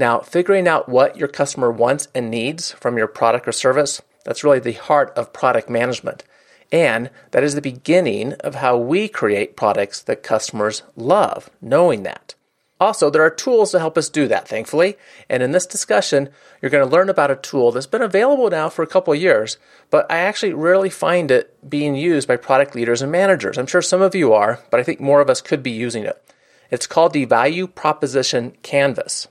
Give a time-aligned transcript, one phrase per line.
[0.00, 4.42] Now, figuring out what your customer wants and needs from your product or service, that's
[4.42, 6.24] really the heart of product management.
[6.72, 12.34] And that is the beginning of how we create products that customers love, knowing that.
[12.80, 14.96] Also, there are tools to help us do that, thankfully.
[15.28, 16.30] And in this discussion,
[16.62, 19.58] you're going to learn about a tool that's been available now for a couple years,
[19.90, 23.58] but I actually rarely find it being used by product leaders and managers.
[23.58, 26.04] I'm sure some of you are, but I think more of us could be using
[26.04, 26.24] it.
[26.70, 29.28] It's called the Value Proposition Canvas.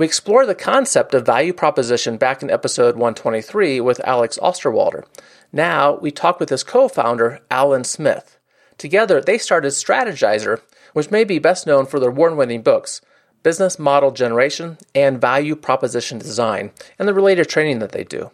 [0.00, 5.04] We explored the concept of value proposition back in episode 123 with Alex Osterwalder.
[5.52, 8.38] Now we talk with his co founder, Alan Smith.
[8.78, 10.62] Together, they started Strategyzer,
[10.94, 13.02] which may be best known for their award winning books,
[13.42, 18.30] Business Model Generation and Value Proposition Design, and the related training that they do.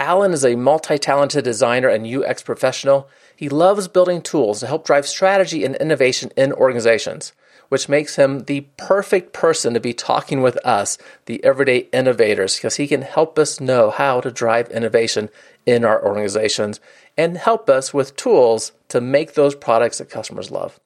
[0.00, 3.08] Alan is a multi talented designer and UX professional.
[3.36, 7.32] He loves building tools to help drive strategy and innovation in organizations
[7.68, 12.76] which makes him the perfect person to be talking with us, the everyday innovators, because
[12.76, 15.28] he can help us know how to drive innovation
[15.64, 16.80] in our organizations
[17.16, 20.78] and help us with tools to make those products that customers love.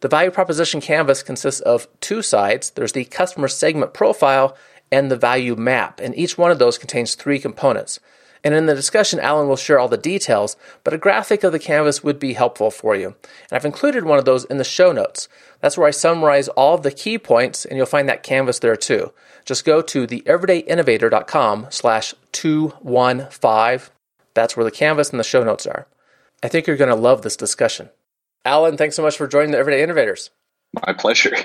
[0.00, 4.56] The value proposition canvas consists of two sides there's the customer segment profile
[4.90, 8.00] and the value map, and each one of those contains three components.
[8.44, 11.58] And in the discussion, Alan will share all the details, but a graphic of the
[11.58, 13.08] canvas would be helpful for you.
[13.08, 15.28] And I've included one of those in the show notes.
[15.60, 18.76] That's where I summarize all of the key points, and you'll find that canvas there
[18.76, 19.12] too.
[19.44, 23.90] Just go to theeverydayinnovator.com slash 215.
[24.34, 25.86] That's where the canvas and the show notes are.
[26.42, 27.90] I think you're going to love this discussion.
[28.44, 30.30] Alan, thanks so much for joining the Everyday Innovators.
[30.86, 31.36] My pleasure.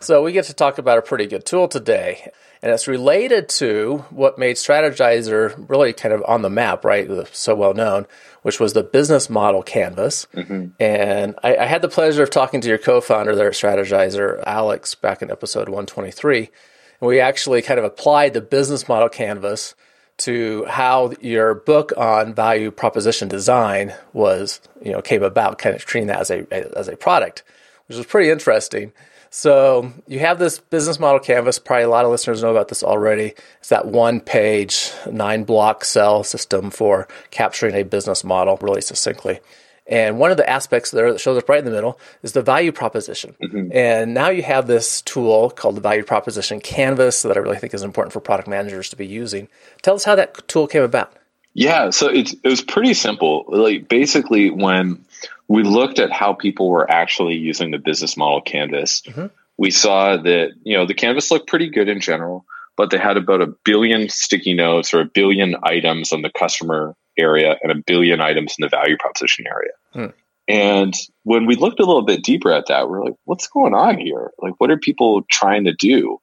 [0.00, 2.30] So, we get to talk about a pretty good tool today,
[2.62, 7.08] and it's related to what made Strategyzer really kind of on the map, right?
[7.32, 8.06] So well known,
[8.42, 10.26] which was the business model canvas.
[10.34, 10.68] Mm-hmm.
[10.78, 14.42] And I, I, had the pleasure of talking to your co founder there at Strategyzer,
[14.46, 16.38] Alex, back in episode 123.
[16.38, 19.74] And we actually kind of applied the business model canvas
[20.18, 25.84] to how your book on value proposition design was, you know, came about, kind of
[25.84, 26.46] treating that as a
[26.76, 27.42] as a product,
[27.86, 28.92] which was pretty interesting.
[29.30, 31.60] So you have this business model canvas.
[31.60, 33.34] Probably a lot of listeners know about this already.
[33.60, 39.38] It's that one page, nine block cell system for capturing a business model really succinctly.
[39.86, 42.42] And one of the aspects there that shows up right in the middle is the
[42.42, 43.34] value proposition.
[43.42, 43.72] Mm-hmm.
[43.72, 47.72] And now you have this tool called the value proposition canvas that I really think
[47.72, 49.48] is important for product managers to be using.
[49.82, 51.12] Tell us how that tool came about.
[51.54, 53.44] Yeah, so it, it was pretty simple.
[53.48, 55.04] Like basically, when
[55.50, 59.00] we looked at how people were actually using the business model canvas.
[59.00, 59.26] Mm-hmm.
[59.58, 62.44] We saw that, you know, the canvas looked pretty good in general,
[62.76, 66.94] but they had about a billion sticky notes or a billion items on the customer
[67.18, 69.72] area and a billion items in the value proposition area.
[69.92, 70.16] Hmm.
[70.46, 70.94] And
[71.24, 73.98] when we looked a little bit deeper at that, we we're like, what's going on
[73.98, 74.30] here?
[74.38, 76.18] Like, what are people trying to do?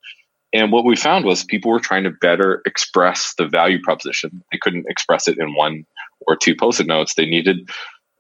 [0.53, 4.41] And what we found was people were trying to better express the value proposition.
[4.53, 5.85] They couldn't express it in one
[6.21, 7.15] or two post-it notes.
[7.15, 7.69] They needed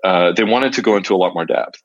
[0.03, 1.81] uh, they wanted to go into a lot more depth.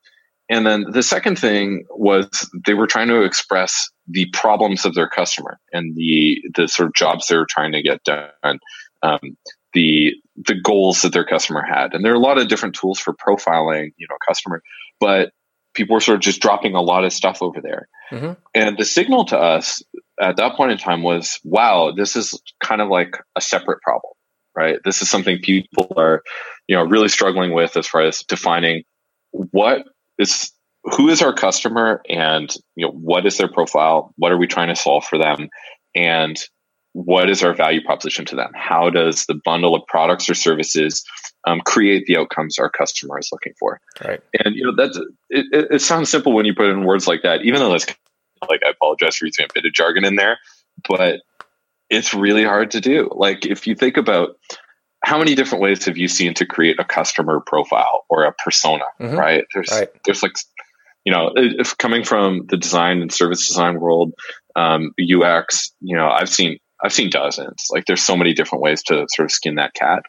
[0.49, 2.29] And then the second thing was
[2.67, 6.95] they were trying to express the problems of their customer and the the sort of
[6.95, 8.59] jobs they were trying to get done,
[9.03, 9.37] um,
[9.73, 11.95] the the goals that their customer had.
[11.95, 14.63] And there are a lot of different tools for profiling, you know, customer,
[15.01, 15.33] but
[15.75, 17.89] people were sort of just dropping a lot of stuff over there.
[18.11, 18.33] Mm-hmm.
[18.55, 19.83] And the signal to us
[20.21, 24.13] at that point in time was, wow, this is kind of like a separate problem
[24.57, 24.79] right?
[24.85, 26.23] This is something people are,
[26.67, 28.85] you know, really struggling with as far as defining
[29.31, 29.85] what
[30.19, 30.53] is
[30.85, 34.69] who is our customer and you know what is their profile, what are we trying
[34.69, 35.49] to solve for them,
[35.95, 36.37] and
[36.93, 38.51] what is our value proposition to them?
[38.55, 41.03] How does the bundle of products or services
[41.47, 43.81] um, create the outcomes our customer is looking for?
[44.05, 44.21] Right.
[44.45, 44.97] And you know that's
[45.31, 47.71] it, it, it sounds simple when you put it in words like that, even though
[47.71, 47.87] that's
[48.49, 50.39] like I apologize for using a bit of jargon in there,
[50.89, 51.21] but
[51.93, 53.09] it's really hard to do.
[53.13, 54.37] Like if you think about
[55.05, 58.85] how many different ways have you seen to create a customer profile or a persona,
[59.01, 59.17] mm-hmm.
[59.17, 59.45] right?
[59.53, 59.89] There's right.
[60.05, 60.33] there's like
[61.05, 64.13] you know, if coming from the design and service design world,
[64.55, 67.67] um, UX, you know, I've seen I've seen dozens.
[67.71, 70.03] Like there's so many different ways to sort of skin that cat.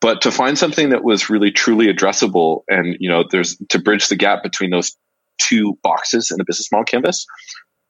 [0.00, 4.08] But to find something that was really truly addressable and, you know, there's to bridge
[4.08, 4.96] the gap between those
[5.38, 7.26] two boxes in the business model canvas,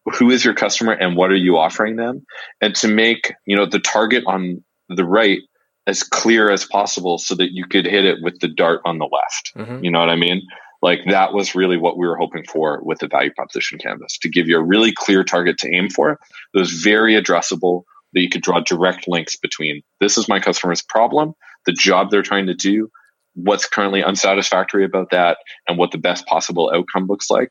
[0.07, 2.25] who is your customer and what are you offering them?
[2.61, 5.41] And to make you know the target on the right
[5.87, 9.09] as clear as possible so that you could hit it with the dart on the
[9.11, 9.53] left.
[9.57, 9.85] Mm-hmm.
[9.85, 10.43] you know what i mean?
[10.83, 14.31] Like that was really what we were hoping for with the value proposition canvas to
[14.31, 16.19] give you a really clear target to aim for
[16.53, 17.83] that was very addressable
[18.13, 19.83] that you could draw direct links between.
[20.01, 21.35] This is my customer's problem
[21.67, 22.89] the job they're trying to do
[23.35, 25.39] what's currently unsatisfactory about that
[25.69, 27.49] and what the best possible outcome looks like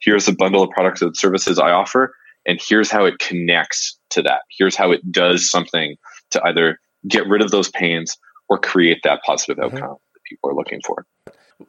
[0.00, 2.14] here's a bundle of products and services I offer,
[2.46, 4.42] and here's how it connects to that.
[4.56, 5.96] Here's how it does something
[6.30, 6.78] to either
[7.08, 8.16] get rid of those pains
[8.48, 9.76] or create that positive mm-hmm.
[9.76, 11.04] outcome that people are looking for.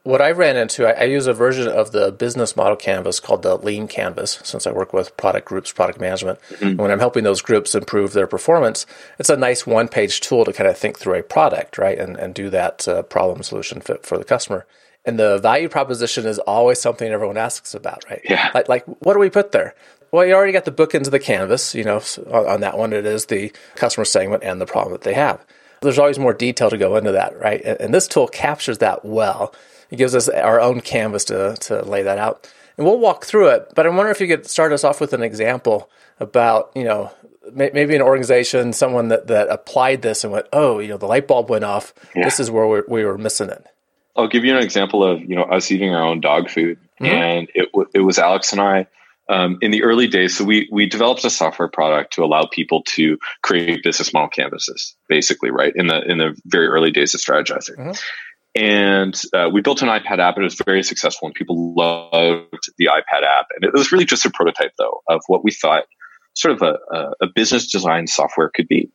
[0.03, 3.41] What I ran into, I, I, use a version of the business model canvas called
[3.41, 6.39] the Lean Canvas, since I work with product groups, product management.
[6.49, 6.75] Mm-hmm.
[6.75, 8.85] When I'm helping those groups improve their performance,
[9.17, 11.97] it's a nice one page tool to kind of think through a product, right?
[11.97, 14.65] And, and do that uh, problem solution fit for the customer.
[15.07, 18.21] And the value proposition is always something everyone asks about, right?
[18.23, 18.51] Yeah.
[18.53, 19.73] Like, like what do we put there?
[20.11, 21.73] Well, you already got the book into the canvas.
[21.73, 25.01] You know, on, on that one, it is the customer segment and the problem that
[25.01, 25.45] they have.
[25.81, 27.61] There's always more detail to go into that, right?
[27.63, 29.55] And, and this tool captures that well.
[29.89, 32.51] It gives us our own canvas to, to lay that out.
[32.77, 35.13] And we'll walk through it, but I wonder if you could start us off with
[35.13, 35.89] an example
[36.19, 37.11] about, you know,
[37.51, 41.27] maybe an organization, someone that, that applied this and went, oh, you know, the light
[41.27, 41.93] bulb went off.
[42.15, 42.25] Yeah.
[42.25, 43.65] This is where we we were missing it.
[44.17, 47.05] I'll give you an example of you know us eating our own dog food, mm-hmm.
[47.05, 48.87] and it it was Alex and I.
[49.29, 52.81] Um, in the early days, so we we developed a software product to allow people
[52.83, 57.19] to create business model canvases, basically, right in the in the very early days of
[57.19, 57.77] Strategyzer.
[57.77, 57.91] Mm-hmm.
[58.55, 62.71] And uh, we built an iPad app, and it was very successful, and people loved
[62.77, 63.47] the iPad app.
[63.53, 65.83] And it was really just a prototype, though, of what we thought
[66.33, 68.89] sort of a, a business design software could be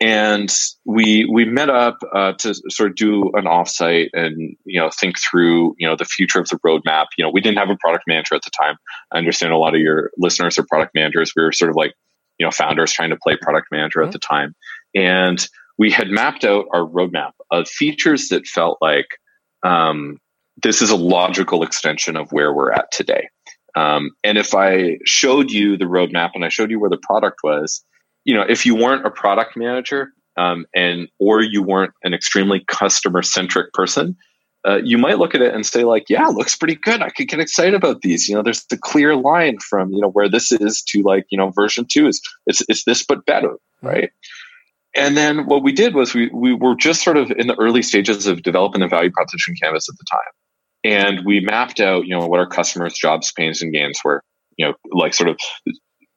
[0.00, 0.52] and
[0.84, 5.16] we we met up uh, to sort of do an offsite and you know think
[5.18, 7.06] through you know the future of the roadmap.
[7.16, 8.76] You know, we didn't have a product manager at the time.
[9.12, 11.32] I understand a lot of your listeners are product managers.
[11.34, 11.94] We were sort of like
[12.38, 14.08] you know founders trying to play product manager mm-hmm.
[14.08, 14.54] at the time,
[14.94, 15.46] and
[15.78, 19.06] we had mapped out our roadmap of features that felt like
[19.62, 20.18] um,
[20.62, 23.28] this is a logical extension of where we're at today.
[23.76, 27.40] Um, and if I showed you the roadmap and I showed you where the product
[27.44, 27.84] was,
[28.26, 32.62] you know, if you weren't a product manager um, and or you weren't an extremely
[32.66, 34.16] customer centric person,
[34.66, 37.00] uh, you might look at it and say like, yeah, looks pretty good.
[37.00, 38.28] I could get excited about these.
[38.28, 41.38] You know, there's the clear line from you know where this is to like you
[41.38, 44.10] know version two is it's it's this but better, right?
[44.96, 47.82] And then what we did was we we were just sort of in the early
[47.82, 50.32] stages of developing the value proposition canvas at the time,
[50.82, 54.20] and we mapped out you know what our customers' jobs, pains, and gains were.
[54.58, 55.38] You know, like sort of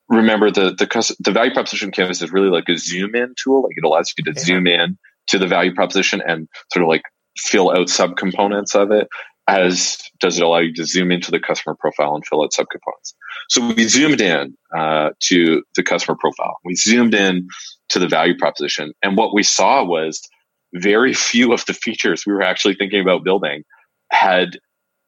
[0.10, 3.64] remember the the the value proposition canvas is really like a zoom in tool.
[3.64, 4.44] Like it allows you to yeah.
[4.44, 4.98] zoom in
[5.28, 7.04] to the value proposition and sort of like
[7.38, 9.08] fill out subcomponents of it.
[9.48, 13.14] As does it allow you to zoom into the customer profile and fill out subcomponents?
[13.50, 16.58] So we zoomed in uh, to the customer profile.
[16.64, 17.48] We zoomed in
[17.90, 20.22] to the value proposition, and what we saw was
[20.76, 23.64] very few of the features we were actually thinking about building
[24.12, 24.60] had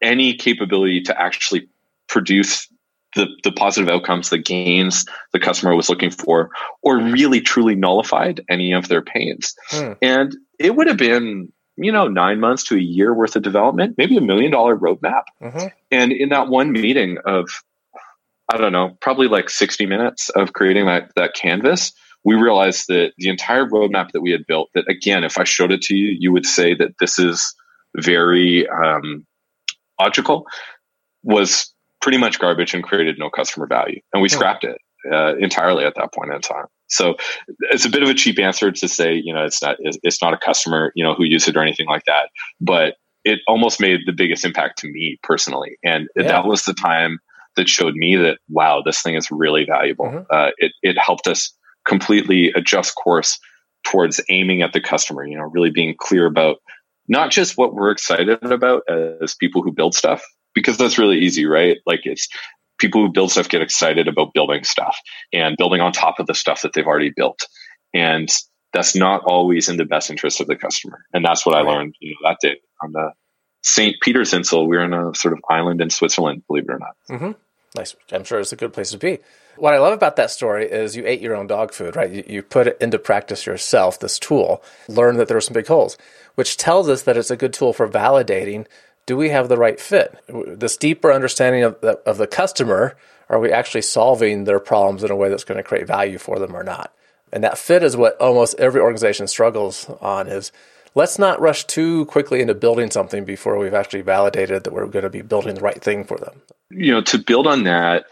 [0.02, 1.68] any capability to actually
[2.08, 2.68] produce
[3.16, 6.50] the, the positive outcomes, the gains the customer was looking for,
[6.82, 9.54] or really truly nullified any of their pains.
[9.70, 9.94] Hmm.
[10.02, 13.96] And it would have been, you know, nine months to a year worth of development,
[13.98, 15.24] maybe a million dollar roadmap.
[15.42, 15.68] Mm-hmm.
[15.92, 17.50] And in that one meeting of,
[18.52, 21.94] I don't know, probably like 60 minutes of creating that, that canvas,
[22.24, 25.72] we realized that the entire roadmap that we had built, that again, if I showed
[25.72, 27.56] it to you, you would say that this is
[27.98, 29.26] very um,
[30.00, 30.46] logical,
[31.24, 31.71] was
[32.02, 34.00] pretty much garbage and created no customer value.
[34.14, 34.36] And we yeah.
[34.36, 34.78] scrapped it
[35.12, 36.66] uh, entirely at that point in time.
[36.88, 37.16] So
[37.72, 40.34] it's a bit of a cheap answer to say, you know, it's not it's not
[40.34, 42.30] a customer, you know, who used it or anything like that.
[42.60, 46.24] But it almost made the biggest impact to me personally, and yeah.
[46.24, 47.20] that was the time
[47.56, 50.06] that showed me that wow, this thing is really valuable.
[50.06, 50.24] Mm-hmm.
[50.30, 51.54] Uh, it it helped us
[51.88, 53.40] completely adjust course
[53.86, 55.26] towards aiming at the customer.
[55.26, 56.58] You know, really being clear about
[57.08, 58.84] not just what we're excited about
[59.22, 61.78] as people who build stuff, because that's really easy, right?
[61.86, 62.28] Like it's
[62.80, 64.98] people who build stuff get excited about building stuff
[65.32, 67.40] and building on top of the stuff that they've already built.
[67.94, 68.30] And
[68.74, 71.06] that's not always in the best interest of the customer.
[71.14, 71.66] And that's what right.
[71.66, 73.12] I learned, you know, that day on the
[73.64, 73.96] St.
[74.02, 74.68] Peter's Insel.
[74.68, 76.96] We are in a sort of island in Switzerland, believe it or not.
[77.10, 77.32] Mm-hmm.
[77.76, 77.96] Nice.
[78.12, 79.20] I'm sure it's a good place to be.
[79.58, 82.12] What I love about that story is you ate your own dog food, right?
[82.12, 85.68] You, you put it into practice yourself, this tool, learn that there are some big
[85.68, 85.98] holes,
[86.36, 88.66] which tells us that it's a good tool for validating
[89.06, 90.18] do we have the right fit?
[90.28, 92.96] This deeper understanding of the, of the customer,
[93.30, 96.40] are we actually solving their problems in a way that's going to create value for
[96.40, 96.94] them or not?
[97.34, 100.52] And that fit is what almost every organization struggles on is
[100.96, 105.04] let's not rush too quickly into building something before we've actually validated that we're going
[105.04, 106.42] to be building the right thing for them.
[106.70, 108.06] You know, to build on that,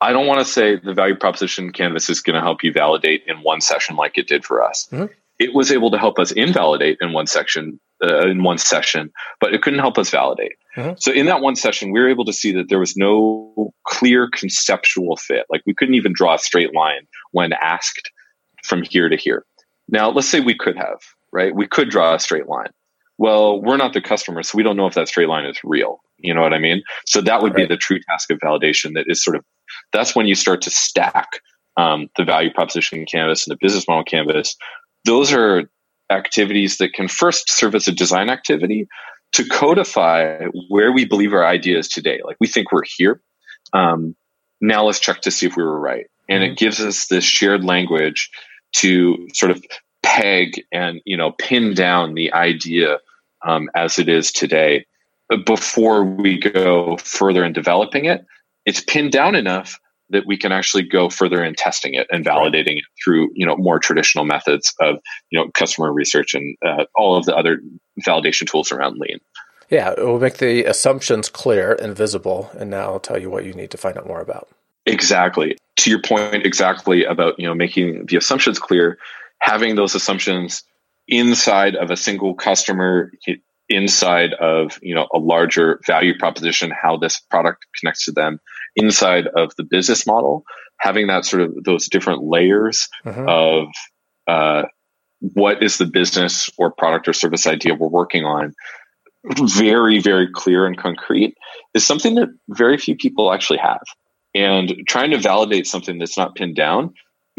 [0.00, 3.24] I don't want to say the value proposition canvas is going to help you validate
[3.26, 4.88] in one session like it did for us.
[4.90, 5.12] Mm-hmm.
[5.38, 9.54] It was able to help us invalidate in one section, uh, in one session, but
[9.54, 10.52] it couldn't help us validate.
[10.76, 10.94] Mm-hmm.
[10.98, 14.28] So in that one session, we were able to see that there was no clear
[14.28, 15.46] conceptual fit.
[15.48, 18.10] Like we couldn't even draw a straight line when asked
[18.64, 19.44] from here to here.
[19.88, 20.98] Now, let's say we could have,
[21.32, 21.54] right?
[21.54, 22.70] We could draw a straight line.
[23.18, 26.00] Well, we're not the customer, so we don't know if that straight line is real.
[26.18, 26.82] You know what I mean?
[27.06, 27.68] So that would right.
[27.68, 29.44] be the true task of validation that is sort of,
[29.92, 31.28] that's when you start to stack
[31.76, 34.56] um, the value proposition canvas and the business model canvas.
[35.04, 35.70] Those are
[36.10, 38.88] activities that can first serve as a design activity
[39.32, 42.20] to codify where we believe our idea is today.
[42.24, 43.20] Like we think we're here.
[43.72, 44.14] Um,
[44.60, 46.06] now let's check to see if we were right.
[46.28, 46.52] And mm-hmm.
[46.52, 48.30] it gives us this shared language
[48.74, 49.64] to sort of
[50.02, 52.98] peg and you know pin down the idea
[53.44, 54.84] um, as it is today
[55.46, 58.24] before we go further in developing it
[58.66, 59.80] it's pinned down enough
[60.14, 63.56] that we can actually go further in testing it and validating it through you know
[63.56, 64.96] more traditional methods of
[65.30, 67.60] you know customer research and uh, all of the other
[68.06, 69.18] validation tools around lean.
[69.70, 73.44] Yeah it will make the assumptions clear and visible and now i'll tell you what
[73.44, 74.48] you need to find out more about.
[74.86, 75.56] Exactly.
[75.76, 78.98] To your point exactly about you know making the assumptions clear
[79.40, 80.62] having those assumptions
[81.06, 83.12] inside of a single customer
[83.68, 88.38] inside of you know a larger value proposition how this product connects to them
[88.76, 90.44] inside of the business model
[90.78, 93.28] having that sort of those different layers mm-hmm.
[93.28, 93.68] of
[94.26, 94.66] uh,
[95.20, 98.54] what is the business or product or service idea we're working on
[99.40, 101.34] very very clear and concrete
[101.72, 103.82] is something that very few people actually have
[104.34, 106.92] and trying to validate something that's not pinned down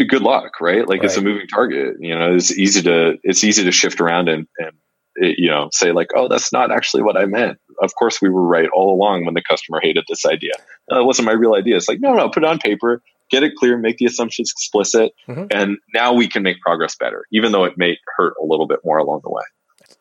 [0.09, 1.05] good luck right like right.
[1.05, 4.47] it's a moving target you know it's easy to it's easy to shift around and,
[4.57, 4.71] and
[5.15, 8.29] it, you know say like oh that's not actually what i meant of course we
[8.29, 10.53] were right all along when the customer hated this idea
[10.89, 13.43] no, it wasn't my real idea it's like no no put it on paper get
[13.43, 15.45] it clear make the assumptions explicit mm-hmm.
[15.51, 18.79] and now we can make progress better even though it may hurt a little bit
[18.84, 19.43] more along the way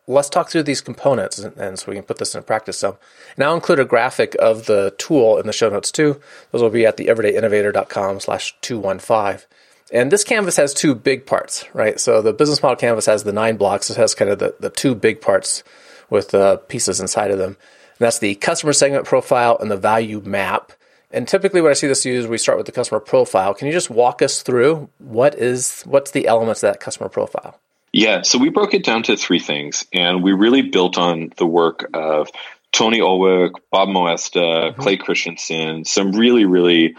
[0.06, 2.96] let's talk through these components and, and, so we can put this into practice some.
[3.36, 6.20] And I'll include a graphic of the tool in the show notes too.
[6.50, 9.46] Those will be at the everydayinnovator.com slash 215.
[9.92, 12.00] And this canvas has two big parts, right?
[12.00, 13.90] So the business model canvas has the nine blocks.
[13.90, 15.62] It has kind of the, the two big parts
[16.10, 17.56] with uh, pieces inside of them.
[17.56, 20.72] And that's the customer segment profile and the value map.
[21.10, 23.54] And typically, when I see this used, we start with the customer profile.
[23.54, 27.60] Can you just walk us through what is what's the elements of that customer profile?
[27.92, 31.46] Yeah, so we broke it down to three things, and we really built on the
[31.46, 32.28] work of
[32.72, 34.82] Tony Ulwick, Bob Moesta, mm-hmm.
[34.82, 36.96] Clay Christensen, some really, really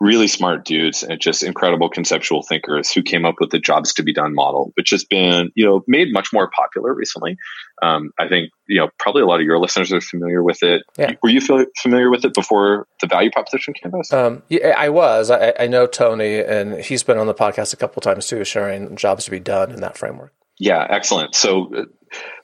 [0.00, 4.02] really smart dudes and just incredible conceptual thinkers who came up with the jobs to
[4.02, 7.36] be done model, which has been, you know, made much more popular recently.
[7.82, 10.82] Um, I think, you know, probably a lot of your listeners are familiar with it.
[10.96, 11.12] Yeah.
[11.22, 14.12] Were you familiar with it before the value proposition canvas?
[14.12, 15.30] Um, yeah, I was.
[15.30, 18.96] I, I, know Tony, and he's been on the podcast a couple times too, sharing
[18.96, 20.32] jobs to be done in that framework.
[20.58, 21.34] Yeah, excellent.
[21.34, 21.84] So uh,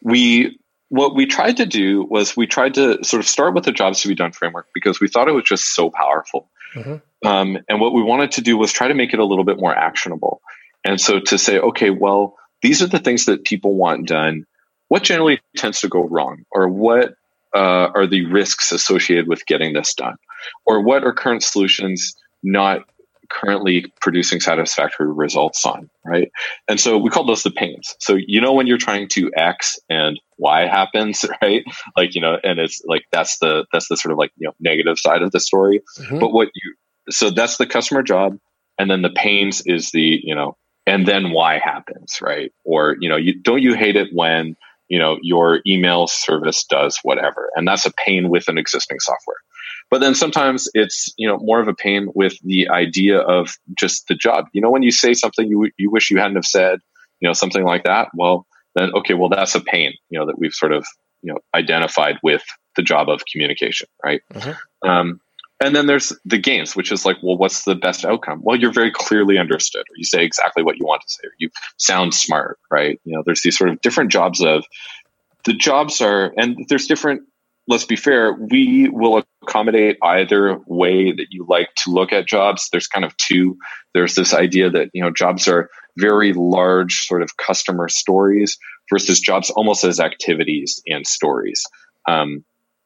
[0.03, 3.73] we what we tried to do was we tried to sort of start with the
[3.73, 6.51] jobs to be done framework because we thought it was just so powerful.
[6.75, 7.29] Mm-hmm.
[7.29, 9.59] Um, and what we wanted to do was try to make it a little bit
[9.59, 10.41] more actionable.
[10.85, 14.45] And so to say, okay, well, these are the things that people want done.
[14.89, 17.15] What generally tends to go wrong, or what
[17.55, 20.17] uh, are the risks associated with getting this done,
[20.65, 22.81] or what are current solutions not
[23.31, 26.31] currently producing satisfactory results on, right?
[26.69, 27.95] And so we call those the pains.
[28.01, 31.65] So you know when you're trying to X and Y happens, right?
[31.97, 34.55] Like you know, and it's like that's the that's the sort of like you know
[34.61, 35.81] negative side of the story.
[35.99, 36.19] Mm-hmm.
[36.19, 36.75] But what you
[37.11, 38.39] so that's the customer job
[38.79, 40.57] and then the pains is the you know
[40.87, 44.57] and then why happens right or you know you don't you hate it when
[44.89, 49.37] you know your email service does whatever and that's a pain with an existing software
[49.91, 54.09] but then sometimes it's you know more of a pain with the idea of just
[54.09, 56.79] the job you know when you say something you you wish you hadn't have said
[57.21, 60.39] you know something like that well then okay well that's a pain you know that
[60.39, 60.87] we've sort of
[61.23, 62.43] you know identified with
[62.77, 64.89] the job of communication right mm-hmm.
[64.89, 65.21] um,
[65.61, 68.41] and then there's the gains, which is like, well, what's the best outcome?
[68.45, 71.33] Well, you're very clearly understood, or you say exactly what you want to say, or
[71.39, 73.01] you sound smart, right?
[73.05, 74.65] You know, there's these sort of different jobs of
[75.45, 77.23] the jobs are, and there's different,
[77.67, 82.69] let's be fair, we will accommodate either way that you like to look at jobs.
[82.71, 83.57] There's kind of two.
[83.95, 88.59] There's this idea that, you know, jobs are very large sort of customer stories
[88.91, 91.65] versus jobs almost as activities and stories.
[92.09, 92.45] Um,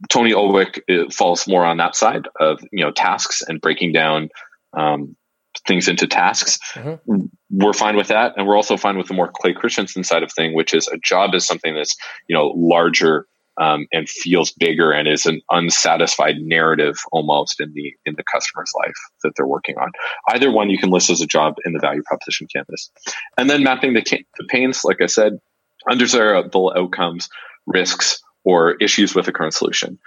[0.08, 4.30] Tony Ulwick falls more on that side of you know tasks and breaking down
[4.72, 5.16] um,
[5.66, 6.58] things into tasks.
[6.74, 7.26] Mm-hmm.
[7.50, 10.32] We're fine with that, and we're also fine with the more Clay Christensen side of
[10.32, 11.96] thing, which is a job is something that's
[12.28, 13.26] you know larger
[13.62, 18.72] um, and feels bigger and is an unsatisfied narrative almost in the in the customer's
[18.84, 19.90] life that they're working on.
[20.28, 22.90] Either one you can list as a job in the value proposition canvas,
[23.38, 25.38] and then mapping the, the pains, like I said,
[25.88, 27.28] undesirable outcomes,
[27.66, 29.98] risks, or issues with the current solution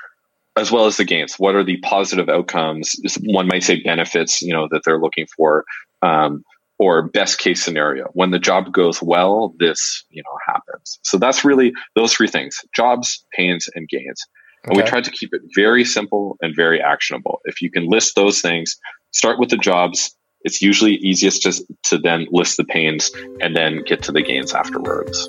[0.57, 1.35] as well as the gains.
[1.37, 2.95] What are the positive outcomes?
[3.25, 5.65] One might say benefits, you know, that they're looking for.
[6.01, 6.45] Um,
[6.77, 8.05] or best case scenario.
[8.13, 10.99] When the job goes well this you know happens.
[11.03, 14.25] So that's really those three things jobs pains and gains.
[14.63, 14.83] And okay.
[14.83, 17.39] we tried to keep it very simple and very actionable.
[17.45, 18.77] If you can list those things
[19.15, 20.15] start with the jobs.
[20.41, 23.09] It's usually easiest to, to then list the pains
[23.41, 25.27] and then get to the gains afterwards.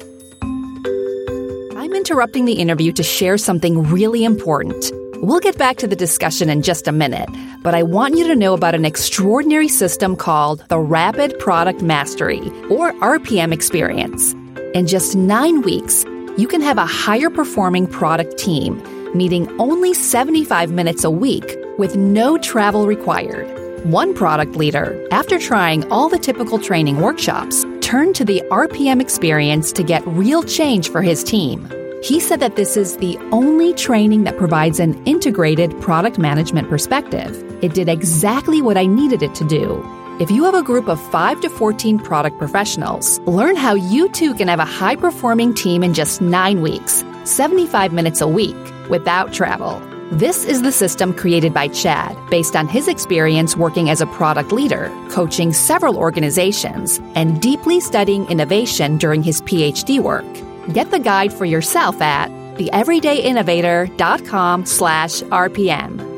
[1.75, 6.51] I'm interrupting the interview to share something really important We'll get back to the discussion
[6.51, 7.29] in just a minute,
[7.63, 12.41] but I want you to know about an extraordinary system called the Rapid Product Mastery,
[12.71, 14.35] or RPM experience.
[14.75, 16.05] In just nine weeks,
[16.37, 18.83] you can have a higher performing product team,
[19.17, 23.47] meeting only 75 minutes a week with no travel required.
[23.87, 29.73] One product leader, after trying all the typical training workshops, turned to the RPM experience
[29.73, 31.67] to get real change for his team.
[32.03, 37.43] He said that this is the only training that provides an integrated product management perspective.
[37.65, 39.83] It did exactly what I needed it to do.
[40.21, 44.35] If you have a group of 5 to 14 product professionals, learn how you too
[44.35, 48.57] can have a high performing team in just 9 weeks, 75 minutes a week,
[48.89, 49.81] without travel.
[50.13, 54.53] This is the system created by Chad based on his experience working as a product
[54.53, 60.25] leader, coaching several organizations, and deeply studying innovation during his PhD work.
[60.73, 66.17] Get the guide for yourself at theeverydayinnovator.com slash RPM.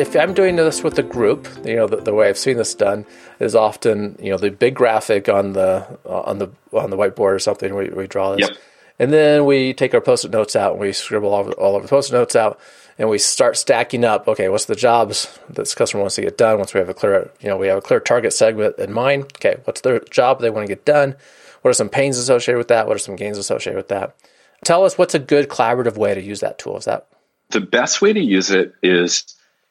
[0.00, 2.74] If I'm doing this with a group, you know, the, the, way I've seen this
[2.74, 3.04] done
[3.38, 7.34] is often, you know, the big graphic on the uh, on the on the whiteboard
[7.34, 7.74] or something.
[7.74, 8.56] We, we draw this, yep.
[8.98, 11.88] and then we take our post-it notes out and we scribble all, all of the
[11.88, 12.58] post-it notes out,
[12.96, 14.26] and we start stacking up.
[14.26, 16.56] Okay, what's the jobs that this customer wants to get done?
[16.56, 19.24] Once we have a clear, you know, we have a clear target segment in mind.
[19.36, 21.14] Okay, what's their job they want to get done?
[21.62, 22.86] What are some pains associated with that?
[22.86, 24.16] What are some gains associated with that?
[24.64, 26.76] Tell us what's a good collaborative way to use that tool.
[26.76, 27.08] Is that
[27.50, 29.24] the best way to use it is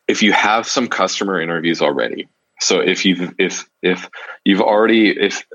[0.08, 2.28] if you have some customer interviews already.
[2.60, 4.10] So if you've if if
[4.43, 5.45] you've already if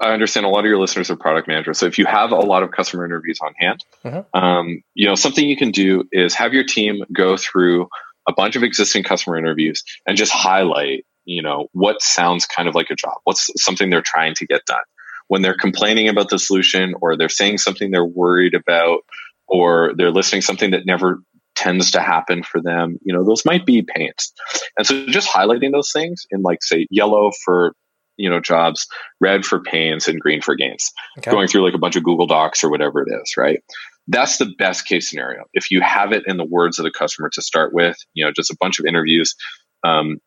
[0.00, 1.78] I understand a lot of your listeners are product managers.
[1.78, 4.38] So if you have a lot of customer interviews on hand, mm-hmm.
[4.38, 7.88] um, you know something you can do is have your team go through
[8.28, 12.74] a bunch of existing customer interviews and just highlight, you know, what sounds kind of
[12.74, 13.14] like a job.
[13.24, 14.82] What's something they're trying to get done
[15.28, 19.00] when they're complaining about the solution or they're saying something they're worried about
[19.48, 21.20] or they're listing something that never
[21.54, 24.32] tends to happen for them you know those might be pains.
[24.76, 27.72] And so just highlighting those things in like say yellow for
[28.16, 28.86] you know jobs
[29.20, 30.92] red for pains and green for gains.
[31.18, 31.30] Okay.
[31.30, 33.62] going through like a bunch of google docs or whatever it is right?
[34.08, 35.44] That's the best case scenario.
[35.52, 38.32] If you have it in the words of the customer to start with you know
[38.32, 39.34] just a bunch of interviews
[39.82, 40.18] um,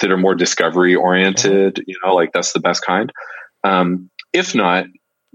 [0.00, 1.84] that are more discovery oriented mm-hmm.
[1.86, 3.12] you know like that's the best kind.
[3.64, 4.86] Um, if not,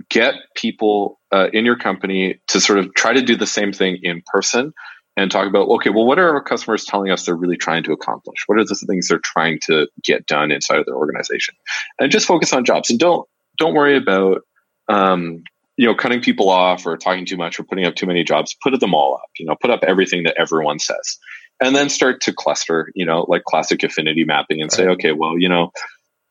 [0.09, 3.99] get people uh, in your company to sort of try to do the same thing
[4.03, 4.73] in person
[5.15, 7.91] and talk about okay well what are our customers telling us they're really trying to
[7.91, 8.43] accomplish?
[8.45, 11.55] What are the things they're trying to get done inside of their organization?
[11.99, 14.43] And just focus on jobs and don't don't worry about
[14.87, 15.43] um,
[15.75, 18.55] you know cutting people off or talking too much or putting up too many jobs.
[18.61, 21.17] Put them all up you know put up everything that everyone says.
[21.59, 25.39] And then start to cluster you know like classic affinity mapping and say okay well
[25.39, 25.71] you know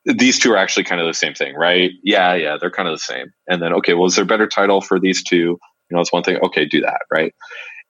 [0.07, 1.91] these two are actually kind of the same thing, right?
[2.03, 3.33] Yeah, yeah, they're kind of the same.
[3.49, 5.37] And then, okay, well, is there a better title for these two?
[5.37, 5.59] You
[5.91, 6.39] know, it's one thing.
[6.45, 7.35] Okay, do that, right?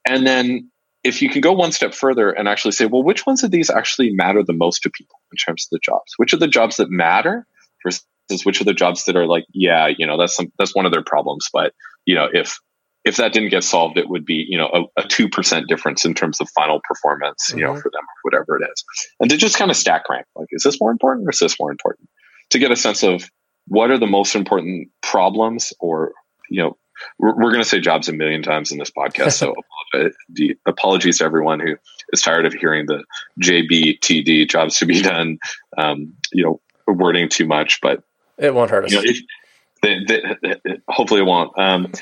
[0.09, 0.71] And then
[1.05, 3.71] if you can go one step further and actually say, well, which ones of these
[3.71, 6.15] actually matter the most to people in terms of the jobs?
[6.17, 7.47] Which are the jobs that matter
[7.85, 8.03] versus
[8.45, 10.93] which are the jobs that are like, yeah, you know, that's some, that's one of
[10.93, 11.73] their problems, but
[12.07, 12.59] you know, if
[13.07, 16.13] if that didn't get solved, it would be, you know, a two percent difference in
[16.13, 17.75] terms of final performance, you mm-hmm.
[17.75, 18.85] know, for them, whatever it is.
[19.21, 21.59] And to just kind of stack rank, like, is this more important or is this
[21.59, 22.09] more important?
[22.51, 23.31] To get a sense of
[23.69, 26.13] what are the most important problems or,
[26.51, 26.77] you know,
[27.19, 29.33] we're, we're going to say jobs a million times in this podcast.
[29.33, 29.55] So
[30.67, 31.77] apologies to everyone who
[32.13, 33.05] is tired of hearing the
[33.41, 35.39] JTBD jobs to be done,
[35.79, 38.03] um, you know, wording too much, but
[38.39, 38.93] it won't hurt us.
[38.93, 39.21] You know, if,
[39.83, 41.57] they, they, hopefully it won't.
[41.59, 41.93] Um,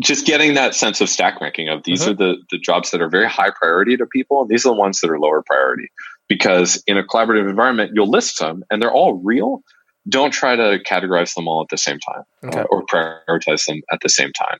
[0.00, 2.10] just getting that sense of stack ranking of these mm-hmm.
[2.10, 4.78] are the, the jobs that are very high priority to people and these are the
[4.78, 5.88] ones that are lower priority
[6.28, 9.62] because in a collaborative environment you'll list them and they're all real
[10.08, 12.60] don't try to categorize them all at the same time okay.
[12.60, 14.58] uh, or prioritize them at the same time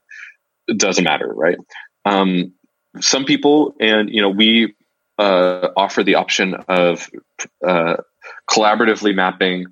[0.66, 1.58] it doesn't matter right
[2.04, 2.52] um,
[3.00, 4.74] some people and you know we
[5.18, 7.10] uh, offer the option of
[7.66, 7.96] uh,
[8.48, 9.66] collaboratively mapping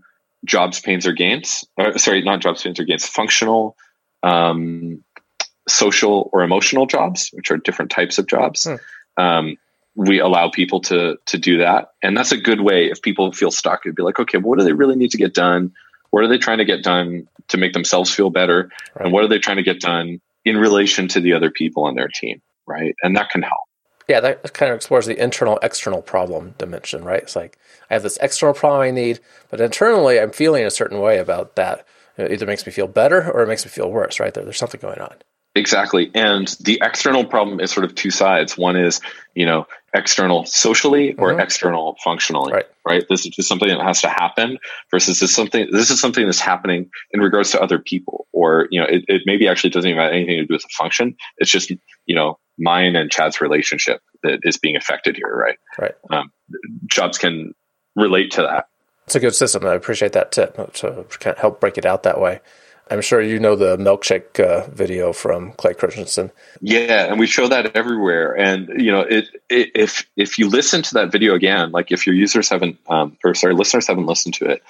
[0.44, 3.74] jobs pains or gains or, sorry not jobs pains or gains functional
[4.22, 5.02] um,
[5.68, 8.64] social or emotional jobs, which are different types of jobs.
[8.64, 9.22] Hmm.
[9.22, 9.56] Um,
[9.94, 12.86] we allow people to to do that, and that's a good way.
[12.86, 15.16] If people feel stuck, it'd be like, okay, well, what do they really need to
[15.16, 15.72] get done?
[16.10, 18.70] What are they trying to get done to make themselves feel better?
[18.94, 19.04] Right.
[19.04, 21.94] And what are they trying to get done in relation to the other people on
[21.94, 22.42] their team?
[22.66, 23.60] Right, and that can help.
[24.08, 27.22] Yeah, that kind of explores the internal external problem dimension, right?
[27.22, 27.58] It's like
[27.90, 31.56] I have this external problem I need, but internally I'm feeling a certain way about
[31.56, 31.86] that.
[32.16, 34.32] It either makes me feel better or it makes me feel worse, right?
[34.32, 35.16] There, there's something going on.
[35.56, 36.10] Exactly.
[36.14, 38.58] And the external problem is sort of two sides.
[38.58, 39.00] One is,
[39.34, 41.40] you know, external socially or mm-hmm.
[41.40, 42.52] external functionally.
[42.52, 42.66] Right.
[42.86, 43.04] Right.
[43.08, 44.58] This is just something that has to happen
[44.90, 48.26] versus this something this is something that's happening in regards to other people.
[48.32, 50.68] Or, you know, it, it maybe actually doesn't even have anything to do with the
[50.76, 51.16] function.
[51.38, 51.70] It's just,
[52.04, 55.56] you know, mine and Chad's relationship that is being affected here, right?
[55.78, 55.94] Right.
[56.10, 56.30] Um,
[56.86, 57.54] jobs can
[57.94, 58.68] relate to that.
[59.06, 59.64] It's a good system.
[59.64, 62.40] I appreciate that tip to kind of help break it out that way.
[62.88, 66.30] I'm sure you know the milkshake uh, video from Clay Christensen.
[66.60, 68.36] Yeah, and we show that everywhere.
[68.38, 72.06] And you know, it, it, if if you listen to that video again, like if
[72.06, 74.62] your users haven't, um, or sorry, listeners haven't listened to it,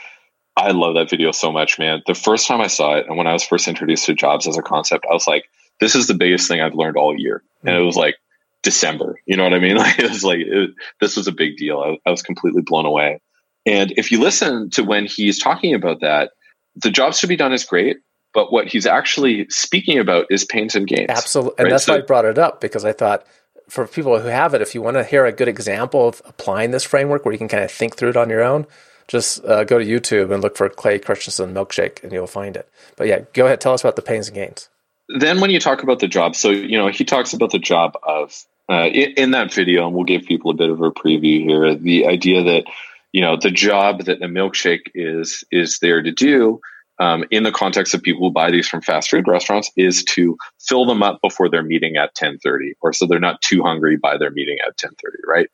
[0.57, 2.02] I love that video so much, man.
[2.07, 4.57] The first time I saw it, and when I was first introduced to jobs as
[4.57, 7.68] a concept, I was like, "This is the biggest thing I've learned all year," mm-hmm.
[7.68, 8.16] and it was like
[8.62, 9.20] December.
[9.26, 9.76] You know what I mean?
[9.87, 11.81] Like it was like it, this was a big deal.
[11.81, 13.20] I, I was completely blown away.
[13.66, 16.31] And if you listen to when he's talking about that,
[16.76, 17.98] the jobs to be done is great
[18.37, 21.09] but what he's actually speaking about is pains and gains.
[21.09, 21.55] Absolutely.
[21.57, 21.70] And right?
[21.70, 23.27] that's so, why I brought it up because I thought
[23.66, 26.70] for people who have it, if you want to hear a good example of applying
[26.70, 28.66] this framework where you can kind of think through it on your own,
[29.09, 32.68] just uh, go to YouTube and look for Clay Christensen milkshake and you'll find it.
[32.96, 33.62] But yeah, go ahead.
[33.62, 34.68] Tell us about the pains and gains.
[35.09, 37.96] Then when you talk about the job, so, you know, he talks about the job
[38.03, 38.35] of,
[38.68, 41.75] uh, in, in that video, and we'll give people a bit of a preview here,
[41.75, 42.64] the idea that,
[43.12, 46.61] you know, the job that the milkshake is, is there to do
[46.99, 50.37] um, in the context of people who buy these from fast food restaurants is to
[50.61, 54.17] fill them up before their meeting at 1030 or so they're not too hungry by
[54.17, 55.49] their meeting at 1030 right?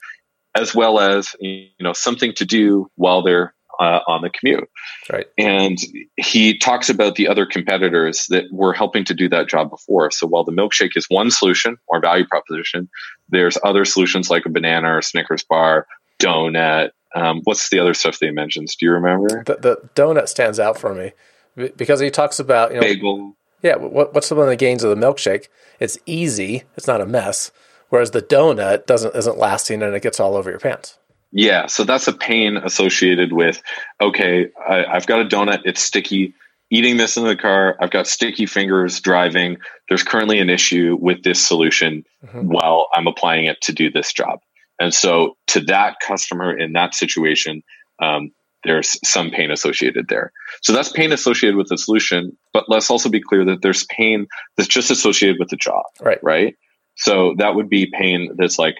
[0.54, 4.68] As well as you know something to do while they're uh, on the commute.
[5.10, 5.26] Right.
[5.38, 5.78] And
[6.16, 10.10] he talks about the other competitors that were helping to do that job before.
[10.10, 12.88] So while the milkshake is one solution or value proposition
[13.30, 15.86] there's other solutions like a banana or snickers bar
[16.20, 18.68] donut um, what's the other stuff they mentioned?
[18.78, 19.44] Do you remember?
[19.44, 21.12] The, the donut stands out for me
[21.56, 23.36] because he talks about you know bagel.
[23.62, 25.46] Yeah, what, what's some of the gains of the milkshake?
[25.78, 26.64] It's easy.
[26.76, 27.52] It's not a mess.
[27.90, 30.98] Whereas the donut doesn't isn't lasting and it gets all over your pants.
[31.30, 33.62] Yeah, so that's a pain associated with.
[34.00, 35.62] Okay, I, I've got a donut.
[35.64, 36.34] It's sticky.
[36.70, 39.58] Eating this in the car, I've got sticky fingers driving.
[39.88, 42.48] There's currently an issue with this solution mm-hmm.
[42.48, 44.40] while I'm applying it to do this job.
[44.80, 47.62] And so, to that customer in that situation,
[47.98, 48.32] um,
[48.64, 50.32] there's some pain associated there.
[50.62, 54.26] So that's pain associated with the solution, but let's also be clear that there's pain
[54.56, 55.82] that's just associated with the job.
[56.00, 56.18] Right.
[56.22, 56.56] Right.
[56.96, 58.76] So that would be pain that's like,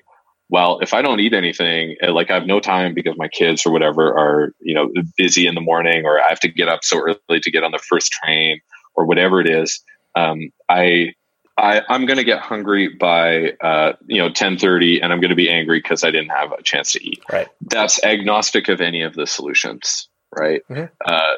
[0.48, 3.64] well, if I don't eat anything, uh, like I have no time because my kids
[3.64, 6.84] or whatever are, you know, busy in the morning or I have to get up
[6.84, 8.60] so early to get on the first train
[8.94, 9.82] or whatever it is.
[10.14, 11.14] Um, I
[11.58, 15.36] I, am going to get hungry by uh, you know 10:30, and I'm going to
[15.36, 17.22] be angry because I didn't have a chance to eat.
[17.30, 17.48] Right.
[17.60, 20.08] That's agnostic of any of the solutions.
[20.36, 20.62] Right.
[20.70, 20.84] Mm-hmm.
[21.04, 21.32] Uh,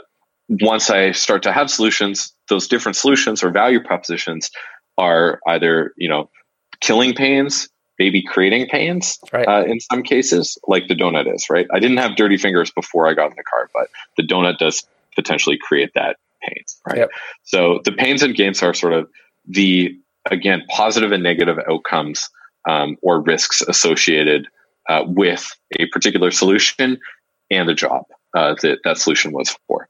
[0.61, 4.51] once I start to have solutions, those different solutions or value propositions
[4.99, 6.31] are either you know
[6.81, 9.49] killing pains, maybe creating pains right.
[9.49, 11.51] uh, in some cases, like the donut is.
[11.51, 11.67] Right.
[11.73, 14.87] I didn't have dirty fingers before I got in the car, but the donut does
[15.17, 16.81] potentially create that pains.
[16.87, 16.99] Right.
[16.99, 17.11] Yep.
[17.43, 19.09] So the pains and gains are sort of
[19.47, 19.99] the
[20.31, 22.29] again, positive and negative outcomes
[22.69, 24.49] um, or risks associated
[24.89, 26.99] uh, with a particular solution
[27.51, 29.89] and the job uh, that that solution was for.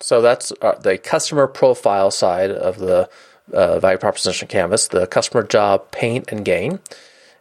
[0.00, 3.08] So that's uh, the customer profile side of the
[3.52, 6.80] uh, value proposition canvas, the customer job pain and gain.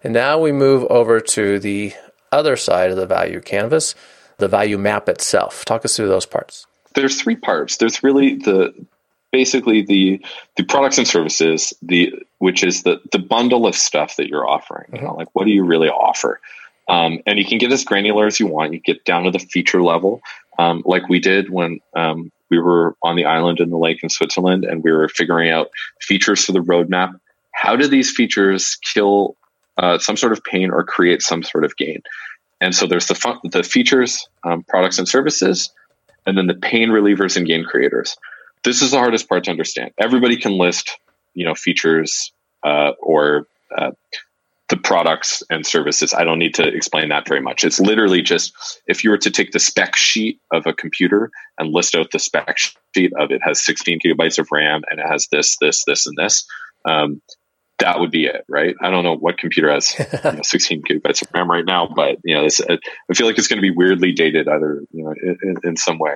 [0.04, 1.94] And now we move over to the
[2.32, 3.96] other side of the value canvas,
[4.38, 5.66] the value map itself.
[5.66, 6.66] Talk us through those parts.
[6.94, 7.78] There's three parts.
[7.78, 8.74] There's really the
[9.32, 10.24] basically the
[10.58, 14.86] the products and services the which is the the bundle of stuff that you're offering
[14.88, 14.98] mm-hmm.
[14.98, 16.40] you know, like what do you really offer?
[16.88, 18.74] Um, and you can get as granular as you want.
[18.74, 20.22] You get down to the feature level.
[20.60, 24.10] Um, like we did when um, we were on the island in the lake in
[24.10, 27.18] switzerland and we were figuring out features for the roadmap.
[27.54, 29.38] How do these features kill
[29.78, 32.02] uh, some sort of pain or create some sort of gain?
[32.60, 35.72] And so there's the fun, the features um, products and services
[36.26, 38.18] and then the pain relievers and gain creators
[38.64, 39.92] this is the hardest part to understand.
[40.00, 40.98] Everybody can list,
[41.34, 42.32] you know, features
[42.64, 43.48] uh, or
[43.78, 43.92] uh,
[44.70, 46.14] the products and services.
[46.14, 47.64] I don't need to explain that very much.
[47.64, 48.54] It's literally just
[48.88, 52.20] if you were to take the spec sheet of a computer and list out the
[52.20, 52.58] spec
[52.96, 56.16] sheet of it has 16 gigabytes of RAM and it has this, this, this, and
[56.18, 56.46] this.
[56.86, 57.22] um,
[57.82, 58.76] that would be it, right?
[58.82, 62.18] I don't know what computer has you know, 16 gigabytes of RAM right now, but
[62.24, 65.14] you know, this, I feel like it's going to be weirdly dated, either you know,
[65.22, 66.16] in, in some way.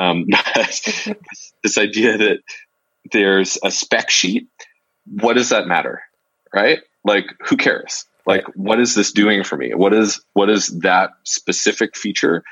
[0.00, 0.26] Um,
[1.62, 2.38] this idea that
[3.12, 4.48] there's a spec sheet,
[5.04, 6.02] what does that matter,
[6.54, 6.80] right?
[7.04, 8.04] Like, who cares?
[8.26, 9.72] Like, what is this doing for me?
[9.74, 12.42] What is what does that specific feature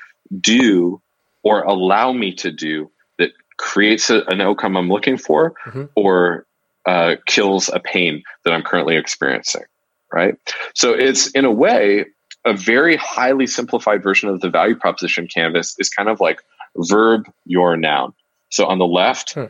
[0.40, 1.02] do
[1.42, 5.84] or allow me to do that creates a, an outcome I'm looking for, mm-hmm.
[5.96, 6.46] or
[6.86, 9.64] uh, kills a pain that I'm currently experiencing,
[10.12, 10.36] right?
[10.74, 12.06] So it's in a way
[12.44, 16.42] a very highly simplified version of the value proposition canvas is kind of like
[16.76, 18.12] verb your noun.
[18.50, 19.44] So on the left, hmm.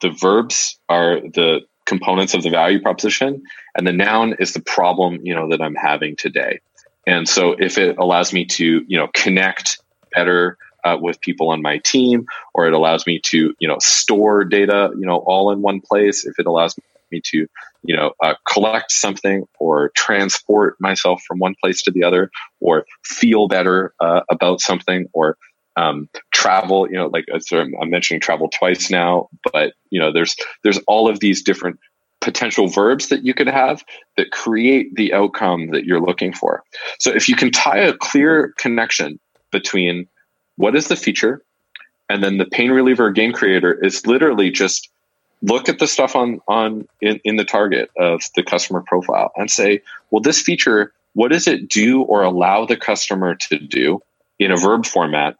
[0.00, 3.42] the verbs are the components of the value proposition
[3.74, 6.60] and the noun is the problem, you know, that I'm having today.
[7.06, 9.80] And so if it allows me to, you know, connect
[10.14, 14.44] better uh, with people on my team, or it allows me to, you know, store
[14.44, 16.24] data, you know, all in one place.
[16.24, 16.76] If it allows
[17.10, 17.46] me to,
[17.82, 22.84] you know, uh, collect something or transport myself from one place to the other, or
[23.04, 25.36] feel better uh, about something, or
[25.76, 26.88] um, travel.
[26.90, 31.08] You know, like uh, I'm mentioning travel twice now, but you know, there's there's all
[31.08, 31.78] of these different
[32.20, 33.84] potential verbs that you could have
[34.16, 36.62] that create the outcome that you're looking for.
[36.98, 39.20] So if you can tie a clear connection
[39.50, 40.06] between
[40.58, 41.42] what is the feature?
[42.10, 44.90] And then the pain reliever gain creator is literally just
[45.40, 49.50] look at the stuff on on in, in the target of the customer profile and
[49.50, 54.02] say, well, this feature, what does it do or allow the customer to do
[54.38, 55.36] in a verb format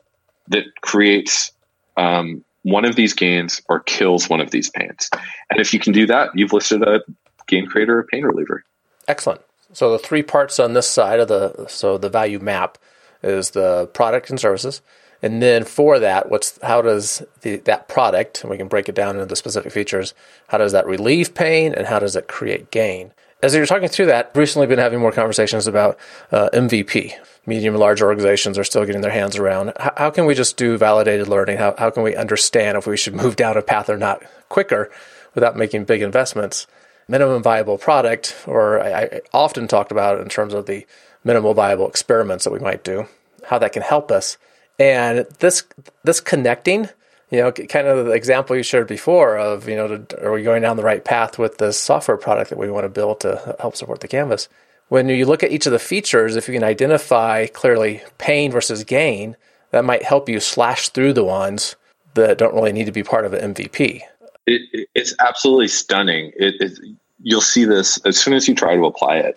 [0.49, 1.53] that creates
[1.97, 5.11] um, one of these gains or kills one of these pains?
[5.51, 7.01] And if you can do that, you've listed a
[7.49, 8.63] gain creator or pain reliever.
[9.09, 9.41] Excellent.
[9.73, 12.79] So the three parts on this side of the so the value map
[13.23, 14.81] is the product and services.
[15.23, 18.95] And then for that, what's how does the, that product, and we can break it
[18.95, 20.15] down into the specific features,
[20.49, 23.13] how does that relieve pain and how does it create gain?
[23.41, 25.97] As you're talking through that, recently been having more conversations about
[26.33, 27.13] uh, MVP.
[27.47, 29.73] Medium and large organizations are still getting their hands around.
[29.79, 31.59] How, how can we just do validated learning?
[31.59, 34.91] How, how can we understand if we should move down a path or not quicker
[35.35, 36.67] without making big investments?
[37.07, 40.85] Minimum viable product, or I, I often talked about in terms of the
[41.25, 43.07] minimal viable experiments that we might do,
[43.45, 44.37] how that can help us
[44.79, 45.65] and this
[46.05, 46.89] this connecting,
[47.31, 50.43] you know, kind of the example you shared before of, you know, to, are we
[50.43, 53.57] going down the right path with this software product that we want to build to
[53.61, 54.49] help support the canvas?
[54.89, 58.85] When you look at each of the features, if you can identify clearly pain versus
[58.85, 59.37] gain,
[59.71, 61.77] that might help you slash through the ones
[62.15, 64.01] that don't really need to be part of an MVP.
[64.47, 66.33] It, it's absolutely stunning.
[66.37, 66.79] It, it,
[67.23, 69.37] you'll see this as soon as you try to apply it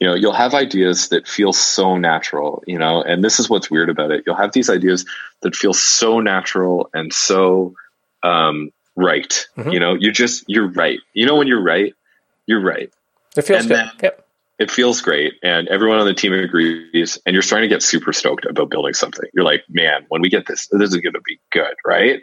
[0.00, 3.70] you know you'll have ideas that feel so natural you know and this is what's
[3.70, 4.24] weird about it.
[4.26, 5.04] You'll have these ideas
[5.42, 7.74] that feel so natural and so
[8.22, 9.46] um, right.
[9.56, 9.70] Mm-hmm.
[9.70, 10.98] you know you're just you're right.
[11.12, 11.94] You know when you're right?
[12.46, 12.92] You're right.
[13.36, 14.02] It feels and good.
[14.02, 14.26] yep.
[14.58, 18.12] it feels great and everyone on the team agrees and you're starting to get super
[18.12, 19.28] stoked about building something.
[19.34, 22.20] You're like man when we get this this is going to be good right?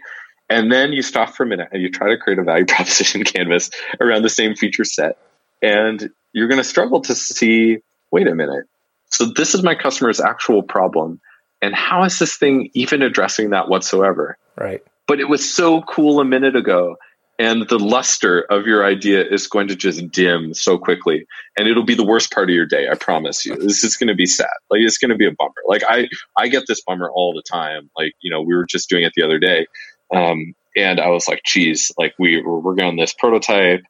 [0.50, 3.24] And then you stop for a minute and you try to create a value proposition
[3.24, 3.70] canvas
[4.02, 5.18] around the same feature set
[5.62, 7.80] and you're going to struggle to see
[8.12, 8.65] wait a minute.
[9.10, 11.19] So this is my customer's actual problem.
[11.62, 14.38] And how is this thing even addressing that whatsoever?
[14.56, 14.84] Right.
[15.08, 16.97] But it was so cool a minute ago.
[17.39, 21.26] And the luster of your idea is going to just dim so quickly.
[21.58, 22.88] And it'll be the worst part of your day.
[22.89, 23.56] I promise you.
[23.56, 24.47] This is going to be sad.
[24.69, 25.54] Like it's going to be a bummer.
[25.67, 27.89] Like I, I get this bummer all the time.
[27.97, 29.67] Like, you know, we were just doing it the other day.
[30.13, 33.82] Um, and I was like, geez, like we were working on this prototype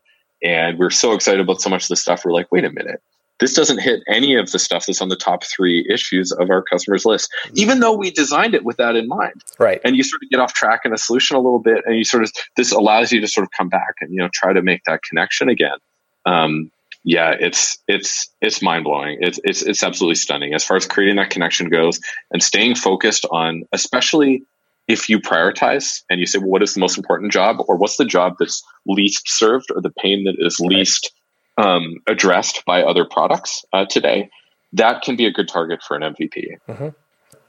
[0.43, 2.23] and we're so excited about so much of the stuff.
[2.25, 3.01] We're like, wait a minute,
[3.39, 6.63] this doesn't hit any of the stuff that's on the top three issues of our
[6.63, 9.43] customers list, even though we designed it with that in mind.
[9.59, 9.79] Right.
[9.83, 12.03] And you sort of get off track in a solution a little bit, and you
[12.03, 14.61] sort of this allows you to sort of come back and you know try to
[14.61, 15.77] make that connection again.
[16.25, 16.71] Um,
[17.03, 19.19] yeah, it's it's it's mind blowing.
[19.21, 21.99] It's it's it's absolutely stunning as far as creating that connection goes,
[22.31, 24.43] and staying focused on especially
[24.87, 27.97] if you prioritize and you say, well, what is the most important job, or what's
[27.97, 31.11] the job that's least served, or the pain that is least
[31.57, 34.29] um, addressed by other products uh, today,
[34.73, 36.57] that can be a good target for an MVP.
[36.69, 36.87] Mm-hmm.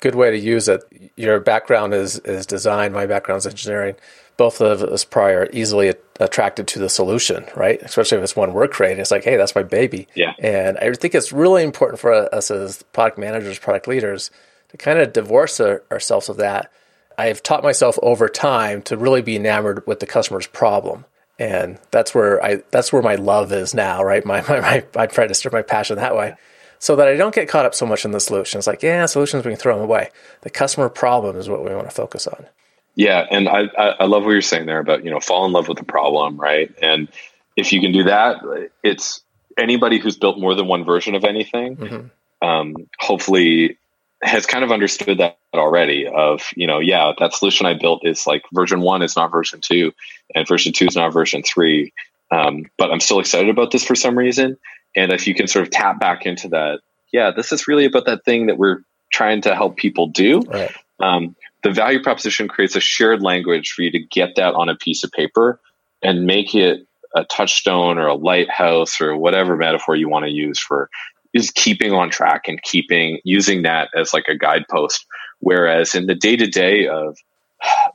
[0.00, 0.82] Good way to use it.
[1.16, 2.92] Your background is is design.
[2.92, 3.96] My background is engineering.
[4.36, 7.82] Both of us prior easily attracted to the solution, right?
[7.82, 9.00] Especially if it's one we're creating.
[9.00, 10.06] It's like, hey, that's my baby.
[10.14, 10.34] Yeah.
[10.38, 14.30] And I think it's really important for us as product managers, product leaders,
[14.68, 16.70] to kind of divorce our, ourselves of that
[17.18, 21.04] I've taught myself over time to really be enamored with the customer's problem.
[21.36, 24.24] And that's where I that's where my love is now, right?
[24.24, 26.34] My, my, my I try to stir my passion that way.
[26.80, 28.58] So that I don't get caught up so much in the solution.
[28.58, 30.10] It's like, yeah, solutions we can throw them away.
[30.42, 32.46] The customer problem is what we want to focus on.
[32.94, 35.68] Yeah, and I, I love what you're saying there about you know fall in love
[35.68, 36.72] with the problem, right?
[36.80, 37.08] And
[37.56, 38.36] if you can do that,
[38.84, 39.22] it's
[39.56, 41.76] anybody who's built more than one version of anything.
[41.76, 42.46] Mm-hmm.
[42.48, 43.76] Um, hopefully
[44.22, 48.26] has kind of understood that already of you know yeah that solution i built is
[48.26, 49.92] like version one is not version two
[50.34, 51.92] and version two is not version three.
[52.30, 54.58] Um, but i'm still excited about this for some reason.
[54.96, 56.80] And if you can sort of tap back into that
[57.12, 60.40] yeah this is really about that thing that we're trying to help people do.
[60.40, 60.74] Right.
[61.00, 64.76] um, the value proposition creates a shared language for you to get that on a
[64.76, 65.60] piece of paper
[66.02, 70.58] and make it a touchstone or a lighthouse or whatever metaphor you want to use
[70.58, 70.90] for
[71.34, 75.06] is keeping on track and keeping using that as like a guidepost.
[75.40, 77.16] Whereas in the day to day of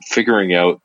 [0.06, 0.80] figuring out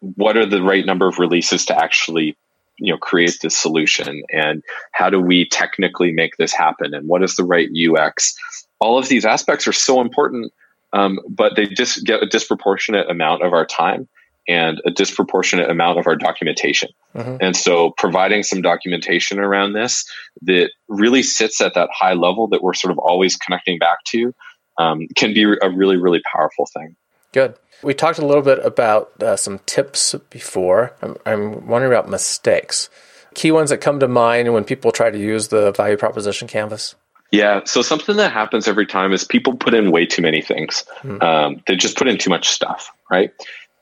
[0.00, 2.36] what are the right number of releases to actually
[2.78, 7.22] you know create this solution and how do we technically make this happen and what
[7.22, 8.34] is the right ux
[8.80, 10.52] all of these aspects are so important
[10.94, 14.08] um, but they just get a disproportionate amount of our time
[14.48, 16.90] and a disproportionate amount of our documentation.
[17.14, 17.36] Mm-hmm.
[17.40, 20.04] And so providing some documentation around this
[20.42, 24.34] that really sits at that high level that we're sort of always connecting back to
[24.78, 26.96] um, can be a really, really powerful thing.
[27.32, 27.54] Good.
[27.82, 30.94] We talked a little bit about uh, some tips before.
[31.02, 32.88] I'm, I'm wondering about mistakes.
[33.34, 36.94] Key ones that come to mind when people try to use the value proposition canvas.
[37.32, 37.62] Yeah.
[37.64, 40.84] So something that happens every time is people put in way too many things.
[41.02, 41.22] Mm-hmm.
[41.22, 43.32] Um, they just put in too much stuff, right?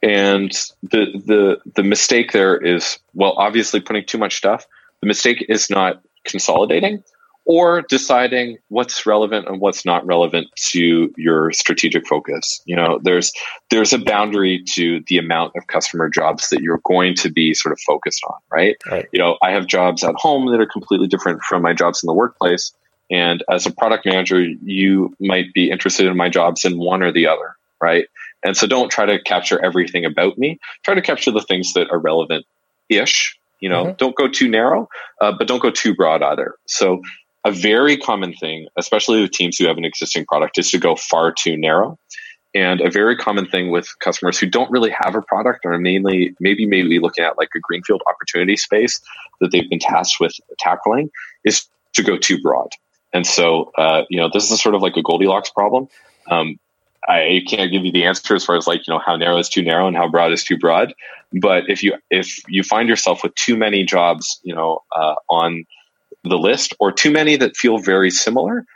[0.02, 0.50] And
[0.82, 4.66] the the the mistake there is well, obviously putting too much stuff.
[5.00, 7.02] The mistake is not consolidating
[7.44, 12.60] or deciding what's relevant and what's not relevant to your strategic focus.
[12.64, 13.32] You know, there's
[13.70, 17.72] there's a boundary to the amount of customer jobs that you're going to be sort
[17.72, 18.76] of focused on, right?
[18.90, 19.08] right?
[19.12, 22.06] You know, I have jobs at home that are completely different from my jobs in
[22.06, 22.72] the workplace.
[23.10, 27.10] And as a product manager, you might be interested in my jobs in one or
[27.10, 28.06] the other, right?
[28.42, 30.58] And so don't try to capture everything about me.
[30.84, 32.46] Try to capture the things that are relevant
[32.88, 33.36] ish.
[33.60, 33.96] You know, mm-hmm.
[33.98, 34.88] don't go too narrow,
[35.20, 36.54] uh, but don't go too broad either.
[36.66, 37.02] So
[37.44, 40.96] a very common thing, especially with teams who have an existing product, is to go
[40.96, 41.98] far too narrow.
[42.54, 46.34] And a very common thing with customers who don't really have a product or mainly
[46.40, 49.00] maybe maybe looking at like a greenfield opportunity space
[49.40, 51.10] that they've been tasked with tackling
[51.44, 52.70] is to go too broad.
[53.12, 55.88] And so, uh, you know, this is sort of like a Goldilocks problem.
[56.28, 56.58] Um,
[57.08, 59.48] I can't give you the answer as far as like you know how narrow is
[59.48, 60.94] too narrow and how broad is too broad.
[61.32, 65.64] But if you if you find yourself with too many jobs, you know, uh, on
[66.24, 68.66] the list or too many that feel very similar,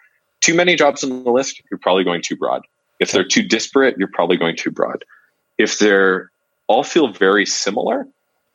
[0.40, 2.62] too many jobs on the list, you're probably going too broad.
[3.00, 5.04] If they're too disparate, you're probably going too broad.
[5.58, 6.30] If they're
[6.66, 8.06] all feel very similar,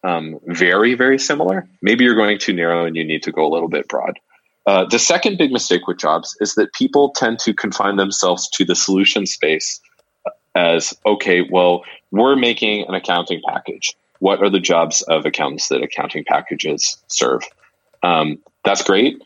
[0.03, 3.51] um, very very similar, maybe you're going too narrow and you need to go a
[3.51, 4.19] little bit broad.
[4.65, 8.65] Uh, the second big mistake with jobs is that people tend to confine themselves to
[8.65, 9.79] the solution space
[10.55, 13.95] as okay, well, we're making an accounting package.
[14.19, 17.41] What are the jobs of accountants that accounting packages serve?
[18.03, 19.21] Um, that's great.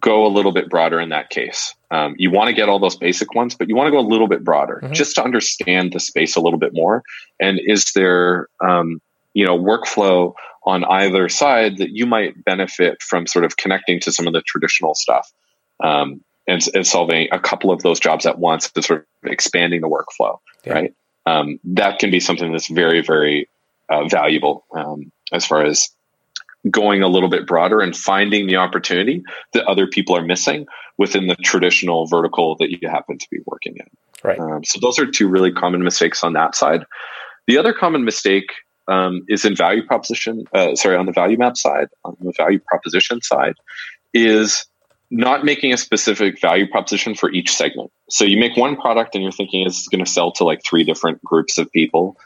[0.00, 1.74] Go a little bit broader in that case.
[1.90, 4.06] Um, you want to get all those basic ones, but you want to go a
[4.06, 4.92] little bit broader mm-hmm.
[4.92, 7.02] just to understand the space a little bit more.
[7.40, 9.00] And is there, um,
[9.34, 10.34] you know, workflow
[10.68, 14.42] on either side that you might benefit from sort of connecting to some of the
[14.42, 15.32] traditional stuff
[15.82, 19.80] um, and, and, solving a couple of those jobs at once to sort of expanding
[19.80, 20.72] the workflow, yeah.
[20.74, 20.94] right?
[21.24, 23.48] Um, that can be something that's very, very
[23.88, 25.88] uh, valuable um, as far as
[26.70, 29.22] going a little bit broader and finding the opportunity
[29.54, 30.66] that other people are missing
[30.98, 33.86] within the traditional vertical that you happen to be working in.
[34.22, 34.38] Right.
[34.38, 36.84] Um, so those are two really common mistakes on that side.
[37.46, 38.50] The other common mistake
[38.88, 40.44] um, is in value proposition.
[40.52, 43.54] Uh, sorry, on the value map side, on the value proposition side,
[44.12, 44.66] is
[45.10, 47.90] not making a specific value proposition for each segment.
[48.10, 50.84] So you make one product and you're thinking it's going to sell to like three
[50.84, 52.16] different groups of people.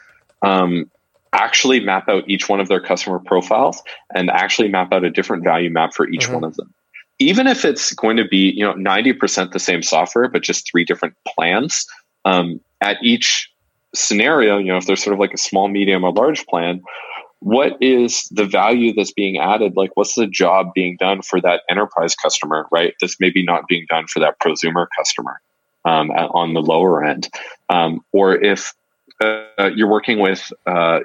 [0.41, 0.89] Um,
[1.31, 3.81] actually map out each one of their customer profiles
[4.13, 6.33] and actually map out a different value map for each mm-hmm.
[6.33, 6.73] one of them.
[7.19, 10.83] Even if it's going to be, you know, 90% the same software, but just three
[10.83, 11.85] different plans,
[12.25, 13.49] um, at each
[13.93, 16.81] scenario, you know, if there's sort of like a small, medium, or large plan,
[17.39, 19.75] what is the value that's being added?
[19.75, 22.93] Like, what's the job being done for that enterprise customer, right?
[23.01, 25.41] That's maybe not being done for that prosumer customer
[25.85, 27.29] um, on the lower end.
[27.69, 28.73] Um, or if
[29.21, 31.01] uh, you're working with uh,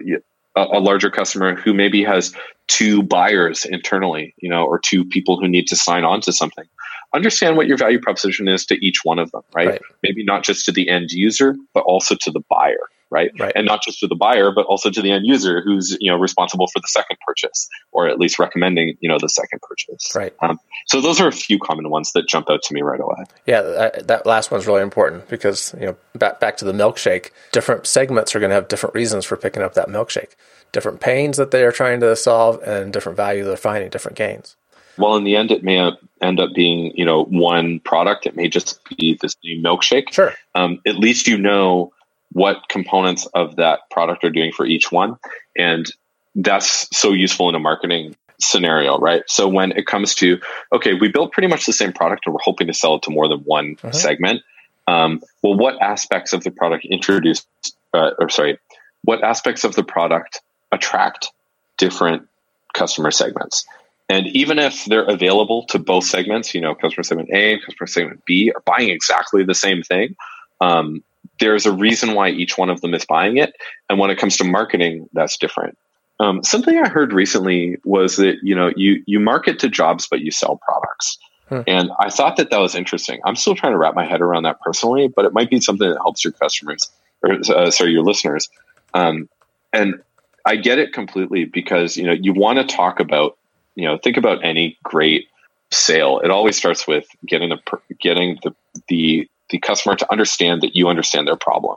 [0.57, 2.33] a, a larger customer who maybe has
[2.69, 6.67] two buyers internally, you know, or two people who need to sign on to something
[7.15, 9.69] understand what your value proposition is to each one of them, right?
[9.69, 9.83] right?
[10.03, 12.77] Maybe not just to the end user, but also to the buyer.
[13.11, 13.31] right?
[13.39, 13.53] Right.
[13.55, 16.19] And not just to the buyer, but also to the end user who's, you know,
[16.19, 20.13] responsible for the second purchase or at least recommending, you know, the second purchase.
[20.15, 20.35] Right.
[20.41, 23.25] Um, so those are a few common ones that jump out to me right away.
[23.47, 27.31] Yeah, that, that last one's really important because you know back back to the milkshake.
[27.53, 30.33] Different segments are going to have different reasons for picking up that milkshake,
[30.73, 34.57] different pains that they are trying to solve, and different value they're finding, different gains.
[34.99, 38.27] Well, in the end, it may end up being, you know, one product.
[38.27, 40.13] It may just be this new milkshake.
[40.13, 40.35] Sure.
[40.55, 41.93] Um, at least you know
[42.33, 45.17] what components of that product are doing for each one,
[45.57, 45.91] and
[46.35, 49.23] that's so useful in a marketing scenario, right?
[49.27, 50.39] So when it comes to,
[50.73, 53.11] okay, we built pretty much the same product and we're hoping to sell it to
[53.11, 53.95] more than one Mhm.
[53.95, 54.43] segment.
[54.87, 57.45] Um, well, what aspects of the product introduce,
[57.93, 58.59] uh, or sorry,
[59.03, 60.41] what aspects of the product
[60.71, 61.33] attract
[61.79, 62.29] different
[62.75, 63.67] customer segments?
[64.09, 67.87] And even if they're available to both segments, you know, customer segment A and customer
[67.87, 70.17] segment B are buying exactly the same thing,
[70.61, 71.03] um,
[71.41, 73.55] there's a reason why each one of them is buying it.
[73.89, 75.77] And when it comes to marketing, that's different.
[76.21, 80.21] Um, something I heard recently was that you know you you market to jobs, but
[80.21, 81.19] you sell products.
[81.49, 81.61] Hmm.
[81.67, 83.21] And I thought that that was interesting.
[83.25, 85.89] I'm still trying to wrap my head around that personally, but it might be something
[85.89, 86.91] that helps your customers
[87.23, 88.49] or uh, sorry, your listeners.
[88.95, 89.29] Um,
[89.73, 90.03] and
[90.45, 93.38] I get it completely because you know you want to talk about
[93.79, 95.29] you know think about any great
[95.71, 96.21] sale.
[96.23, 97.59] It always starts with getting the
[98.01, 98.55] getting the
[98.89, 101.77] the the customer to understand that you understand their problem,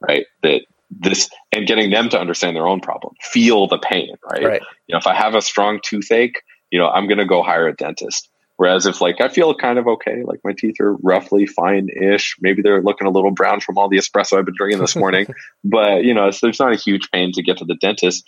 [0.00, 0.26] right?
[0.42, 4.44] That this and getting them to understand their own problem, feel the pain, right?
[4.44, 4.62] Right.
[4.86, 7.68] You know, if I have a strong toothache, you know, I'm going to go hire
[7.68, 8.28] a dentist.
[8.56, 12.62] Whereas if like I feel kind of okay, like my teeth are roughly fine-ish, maybe
[12.62, 15.26] they're looking a little brown from all the espresso I've been drinking this morning,
[15.64, 18.24] but you know, so there's not a huge pain to get to the dentist.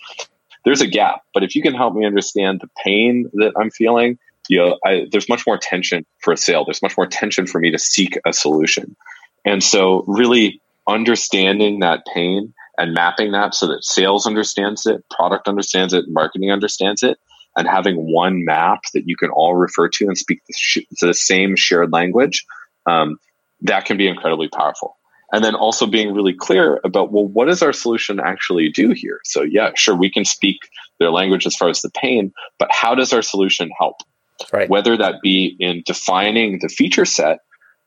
[0.64, 4.18] There's a gap, but if you can help me understand the pain that I'm feeling,
[4.48, 6.64] you know, I, there's much more tension for a sale.
[6.64, 8.96] There's much more tension for me to seek a solution,
[9.44, 15.48] and so really understanding that pain and mapping that so that sales understands it, product
[15.48, 17.18] understands it, marketing understands it,
[17.56, 21.14] and having one map that you can all refer to and speak the, sh- the
[21.14, 22.44] same shared language,
[22.86, 23.18] um,
[23.62, 24.96] that can be incredibly powerful.
[25.34, 29.18] And then also being really clear about, well, what does our solution actually do here?
[29.24, 30.58] So, yeah, sure, we can speak
[31.00, 33.96] their language as far as the pain, but how does our solution help?
[34.52, 34.70] Right.
[34.70, 37.40] Whether that be in defining the feature set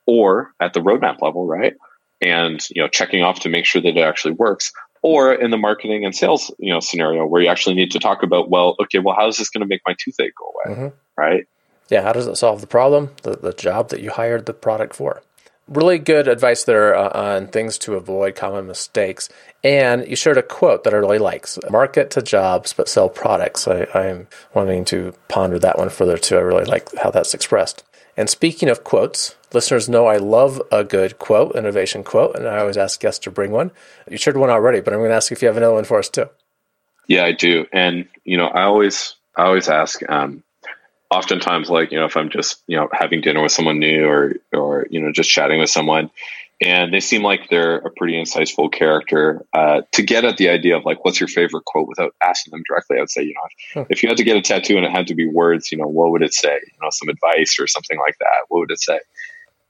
[0.05, 1.73] or at the roadmap level, right?
[2.21, 5.57] And you know, checking off to make sure that it actually works, or in the
[5.57, 8.99] marketing and sales you know scenario where you actually need to talk about, well, okay,
[8.99, 10.93] well, how is this going to make my toothache go away, Mhm.
[11.15, 11.45] right?
[11.89, 14.93] Yeah, how does it solve the problem, the, the job that you hired the product
[14.95, 15.21] for?
[15.67, 19.27] Really good advice there uh, on things to avoid common mistakes.
[19.63, 23.67] And you shared a quote that I really like market to jobs, but sell products.
[23.67, 26.37] I, I'm wanting to ponder that one further too.
[26.37, 27.83] I really like how that's expressed.
[28.15, 32.57] And speaking of quotes, listeners know I love a good quote, innovation quote, and I
[32.59, 33.71] always ask guests to bring one.
[34.09, 35.99] You shared one already, but I'm going to ask if you have another one for
[35.99, 36.29] us too.
[37.07, 37.65] Yeah, I do.
[37.71, 40.43] And you know, I always I always ask um
[41.09, 44.35] oftentimes like, you know, if I'm just, you know, having dinner with someone new or
[44.53, 46.09] or you know, just chatting with someone
[46.59, 50.75] and they seem like they're a pretty insightful character uh, to get at the idea
[50.75, 53.41] of like what's your favorite quote without asking them directly i would say you know
[53.73, 53.91] Hmm.
[53.91, 55.87] if you had to get a tattoo and it had to be words you know
[55.87, 56.53] what would it say?
[56.53, 58.99] You know some advice or something like that what would it say?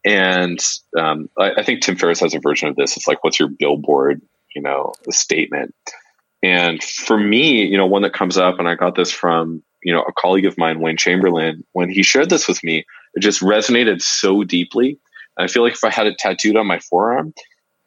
[0.06, 0.60] And
[0.98, 2.96] um, I, I think tim ferriss has a version of this.
[2.96, 4.22] It's like what's your billboard
[4.56, 5.76] you know statement?
[6.44, 9.94] And for me you know one that comes up and i got this from you
[9.94, 13.42] know a colleague of mine wayne chamberlain when he shared this with me it just
[13.42, 15.00] resonated so deeply
[15.38, 17.34] and I feel like if I had it tattooed on my forearm,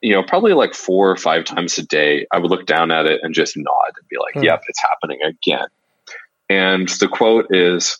[0.00, 3.06] you know, probably like four or five times a day, I would look down at
[3.06, 4.44] it and just nod and be like, Hmm.
[4.44, 5.66] yep, it's happening again.
[6.48, 7.98] And the quote is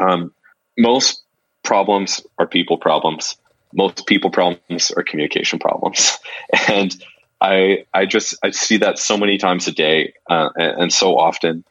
[0.00, 0.32] um,
[0.76, 1.22] most
[1.62, 3.36] problems are people problems.
[3.72, 6.18] Most people problems are communication problems.
[6.68, 6.94] And
[7.40, 11.16] I, I just, I see that so many times a day uh, and, and so
[11.16, 11.64] often.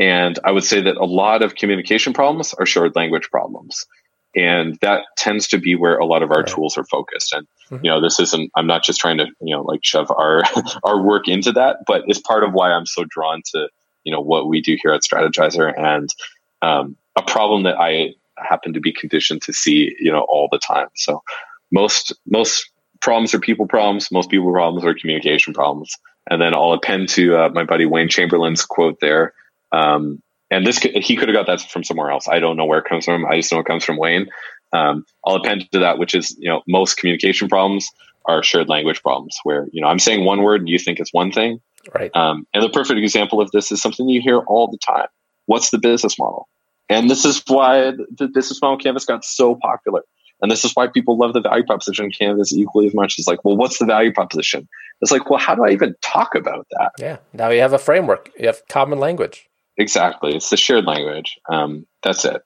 [0.00, 3.86] And I would say that a lot of communication problems are shared language problems.
[4.36, 6.46] And that tends to be where a lot of our Right.
[6.48, 7.32] tools are focused.
[7.32, 7.84] And Mhm.
[7.84, 10.42] you know this isn't i'm not just trying to you know like shove our
[10.84, 13.68] our work into that but it's part of why i'm so drawn to
[14.04, 15.72] you know what we do here at Strategyzer.
[15.78, 16.10] And
[16.60, 20.58] um, a problem that i happen to be conditioned to see you know all the
[20.58, 20.88] time.
[20.96, 21.22] So
[21.72, 22.68] most most
[23.00, 24.10] problems are people problems.
[24.10, 25.94] Most people problems are communication problems.
[26.28, 29.32] And then i'll append to uh, my buddy wayne chamberlain's quote there
[29.74, 32.28] um, and this could- he could have got that from somewhere else.
[32.28, 33.26] I don't know where it comes from.
[33.26, 34.26] I just know it comes from Wayne.
[34.72, 37.88] Um, I'll append to that, which is you know most communication problems
[38.26, 41.12] are shared language problems, where you know I'm saying one word and you think it's
[41.12, 41.60] one thing.
[41.94, 42.14] Right.
[42.16, 45.08] Um, and the perfect example of this is something you hear all the time.
[45.46, 46.48] What's the business model?
[46.88, 50.02] And this is why the business model canvas got so popular
[50.42, 53.44] And this is why people love the value proposition canvas equally as much It's like,
[53.44, 54.68] well, what's the value proposition?
[55.00, 56.92] It's like, well, how do I even talk about that?
[56.98, 57.18] Yeah.
[57.32, 59.48] Now you have a framework, you have common language.
[59.76, 60.34] Exactly.
[60.36, 61.38] It's the shared language.
[61.48, 62.42] Um, that's it.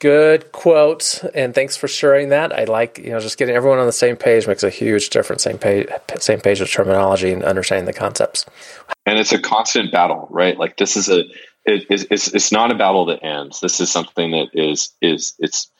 [0.00, 2.52] Good quote, and thanks for sharing that.
[2.52, 5.44] I like you know just getting everyone on the same page makes a huge difference.
[5.44, 5.86] Same page,
[6.18, 8.44] same page of terminology and understanding the concepts.
[9.06, 10.58] And it's a constant battle, right?
[10.58, 11.20] Like this is a
[11.64, 13.60] it, it's it's not a battle that ends.
[13.60, 15.70] This is something that is is it's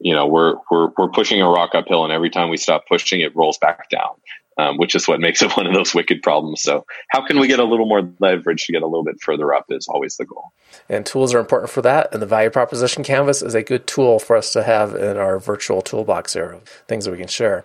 [0.00, 3.20] you know we're we're we're pushing a rock uphill, and every time we stop pushing,
[3.20, 4.10] it rolls back down
[4.58, 6.62] um, which is what makes it one of those wicked problems.
[6.62, 9.54] So, how can we get a little more leverage to get a little bit further
[9.54, 10.52] up is always the goal.
[10.88, 12.12] And tools are important for that.
[12.12, 15.38] And the value proposition canvas is a good tool for us to have in our
[15.38, 17.64] virtual toolbox here of things that we can share.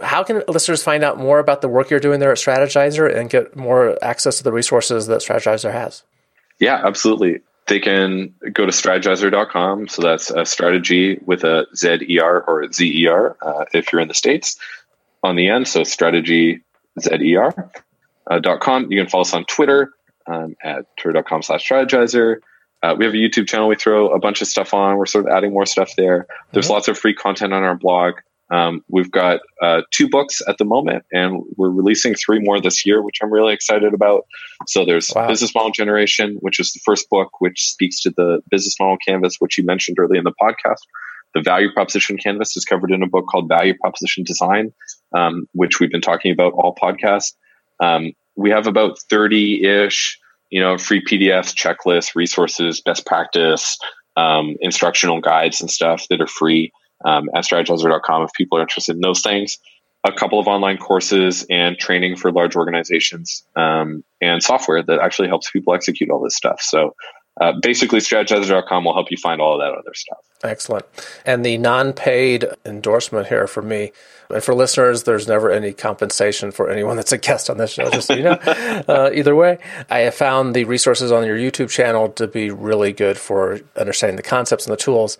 [0.00, 3.30] How can listeners find out more about the work you're doing there at Strategyzer and
[3.30, 6.02] get more access to the resources that Strategyzer has?
[6.58, 7.40] Yeah, absolutely.
[7.66, 9.86] They can go to strategyzer.com.
[9.86, 13.92] So that's a strategy with a Z E R or Z E R uh, if
[13.92, 14.58] you're in the States
[15.22, 15.68] on the end.
[15.68, 16.62] So strategy
[17.00, 17.70] zer
[18.30, 18.90] uh, dot com.
[18.90, 19.92] You can follow us on Twitter
[20.26, 22.36] um, at twitter.com slash strategyzer.
[22.82, 23.68] Uh, we have a YouTube channel.
[23.68, 24.96] We throw a bunch of stuff on.
[24.96, 26.26] We're sort of adding more stuff there.
[26.52, 26.74] There's mm-hmm.
[26.74, 28.14] lots of free content on our blog.
[28.50, 32.84] Um, we've got uh, two books at the moment, and we're releasing three more this
[32.84, 34.26] year, which I'm really excited about.
[34.66, 35.26] So there's wow.
[35.26, 39.36] Business Model Generation, which is the first book, which speaks to the business model canvas,
[39.38, 40.82] which you mentioned early in the podcast.
[41.34, 44.72] The value proposition canvas is covered in a book called Value Proposition Design,
[45.14, 47.32] um, which we've been talking about all podcasts.
[47.80, 50.18] Um, we have about 30 ish,
[50.50, 53.78] you know, free PDFs, checklists, resources, best practice,
[54.16, 56.72] um, instructional guides and stuff that are free
[57.04, 59.58] um, at strategyzer.com if people are interested in those things.
[60.04, 65.28] A couple of online courses and training for large organizations um, and software that actually
[65.28, 66.60] helps people execute all this stuff.
[66.60, 66.94] So
[67.40, 70.18] uh, basically, strategyzer.com will help you find all of that other stuff.
[70.44, 70.84] Excellent.
[71.24, 73.92] And the non paid endorsement here for me,
[74.28, 77.88] and for listeners, there's never any compensation for anyone that's a guest on this show,
[77.90, 78.32] just so you know.
[78.88, 79.58] uh, either way,
[79.88, 84.16] I have found the resources on your YouTube channel to be really good for understanding
[84.16, 85.16] the concepts and the tools.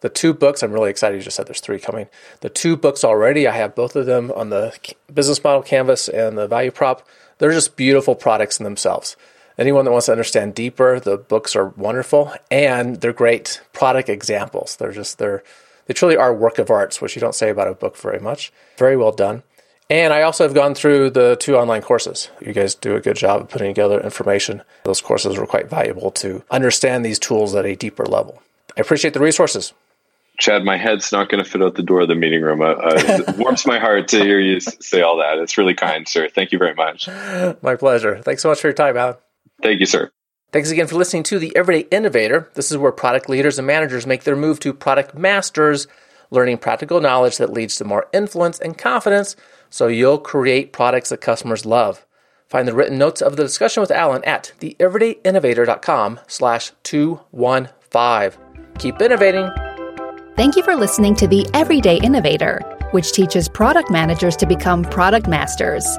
[0.00, 1.16] The two books, I'm really excited.
[1.16, 2.08] You just said there's three coming.
[2.40, 4.76] The two books already, I have both of them on the
[5.12, 7.08] business model canvas and the value prop.
[7.38, 9.16] They're just beautiful products in themselves
[9.58, 14.76] anyone that wants to understand deeper, the books are wonderful and they're great product examples.
[14.76, 15.42] They're just they're
[15.86, 18.52] they truly are work of arts, which you don't say about a book very much.
[18.78, 19.42] Very well done.
[19.90, 22.30] And I also have gone through the two online courses.
[22.40, 24.62] You guys do a good job of putting together information.
[24.84, 28.42] Those courses were quite valuable to understand these tools at a deeper level.
[28.76, 29.74] I appreciate the resources.
[30.38, 32.60] Chad, my head's not going to fit out the door of the meeting room.
[32.60, 35.38] Uh, uh, it warms my heart to hear you say all that.
[35.38, 36.28] It's really kind, sir.
[36.28, 37.06] Thank you very much.
[37.62, 38.20] My pleasure.
[38.20, 39.16] Thanks so much for your time, Alan.
[39.64, 40.10] Thank you, sir.
[40.52, 42.50] Thanks again for listening to The Everyday Innovator.
[42.54, 45.88] This is where product leaders and managers make their move to product masters,
[46.30, 49.34] learning practical knowledge that leads to more influence and confidence
[49.70, 52.04] so you'll create products that customers love.
[52.46, 58.40] Find the written notes of the discussion with Alan at theeverydayinnovator.com slash 215.
[58.78, 59.50] Keep innovating.
[60.36, 62.60] Thank you for listening to The Everyday Innovator,
[62.90, 65.98] which teaches product managers to become product masters.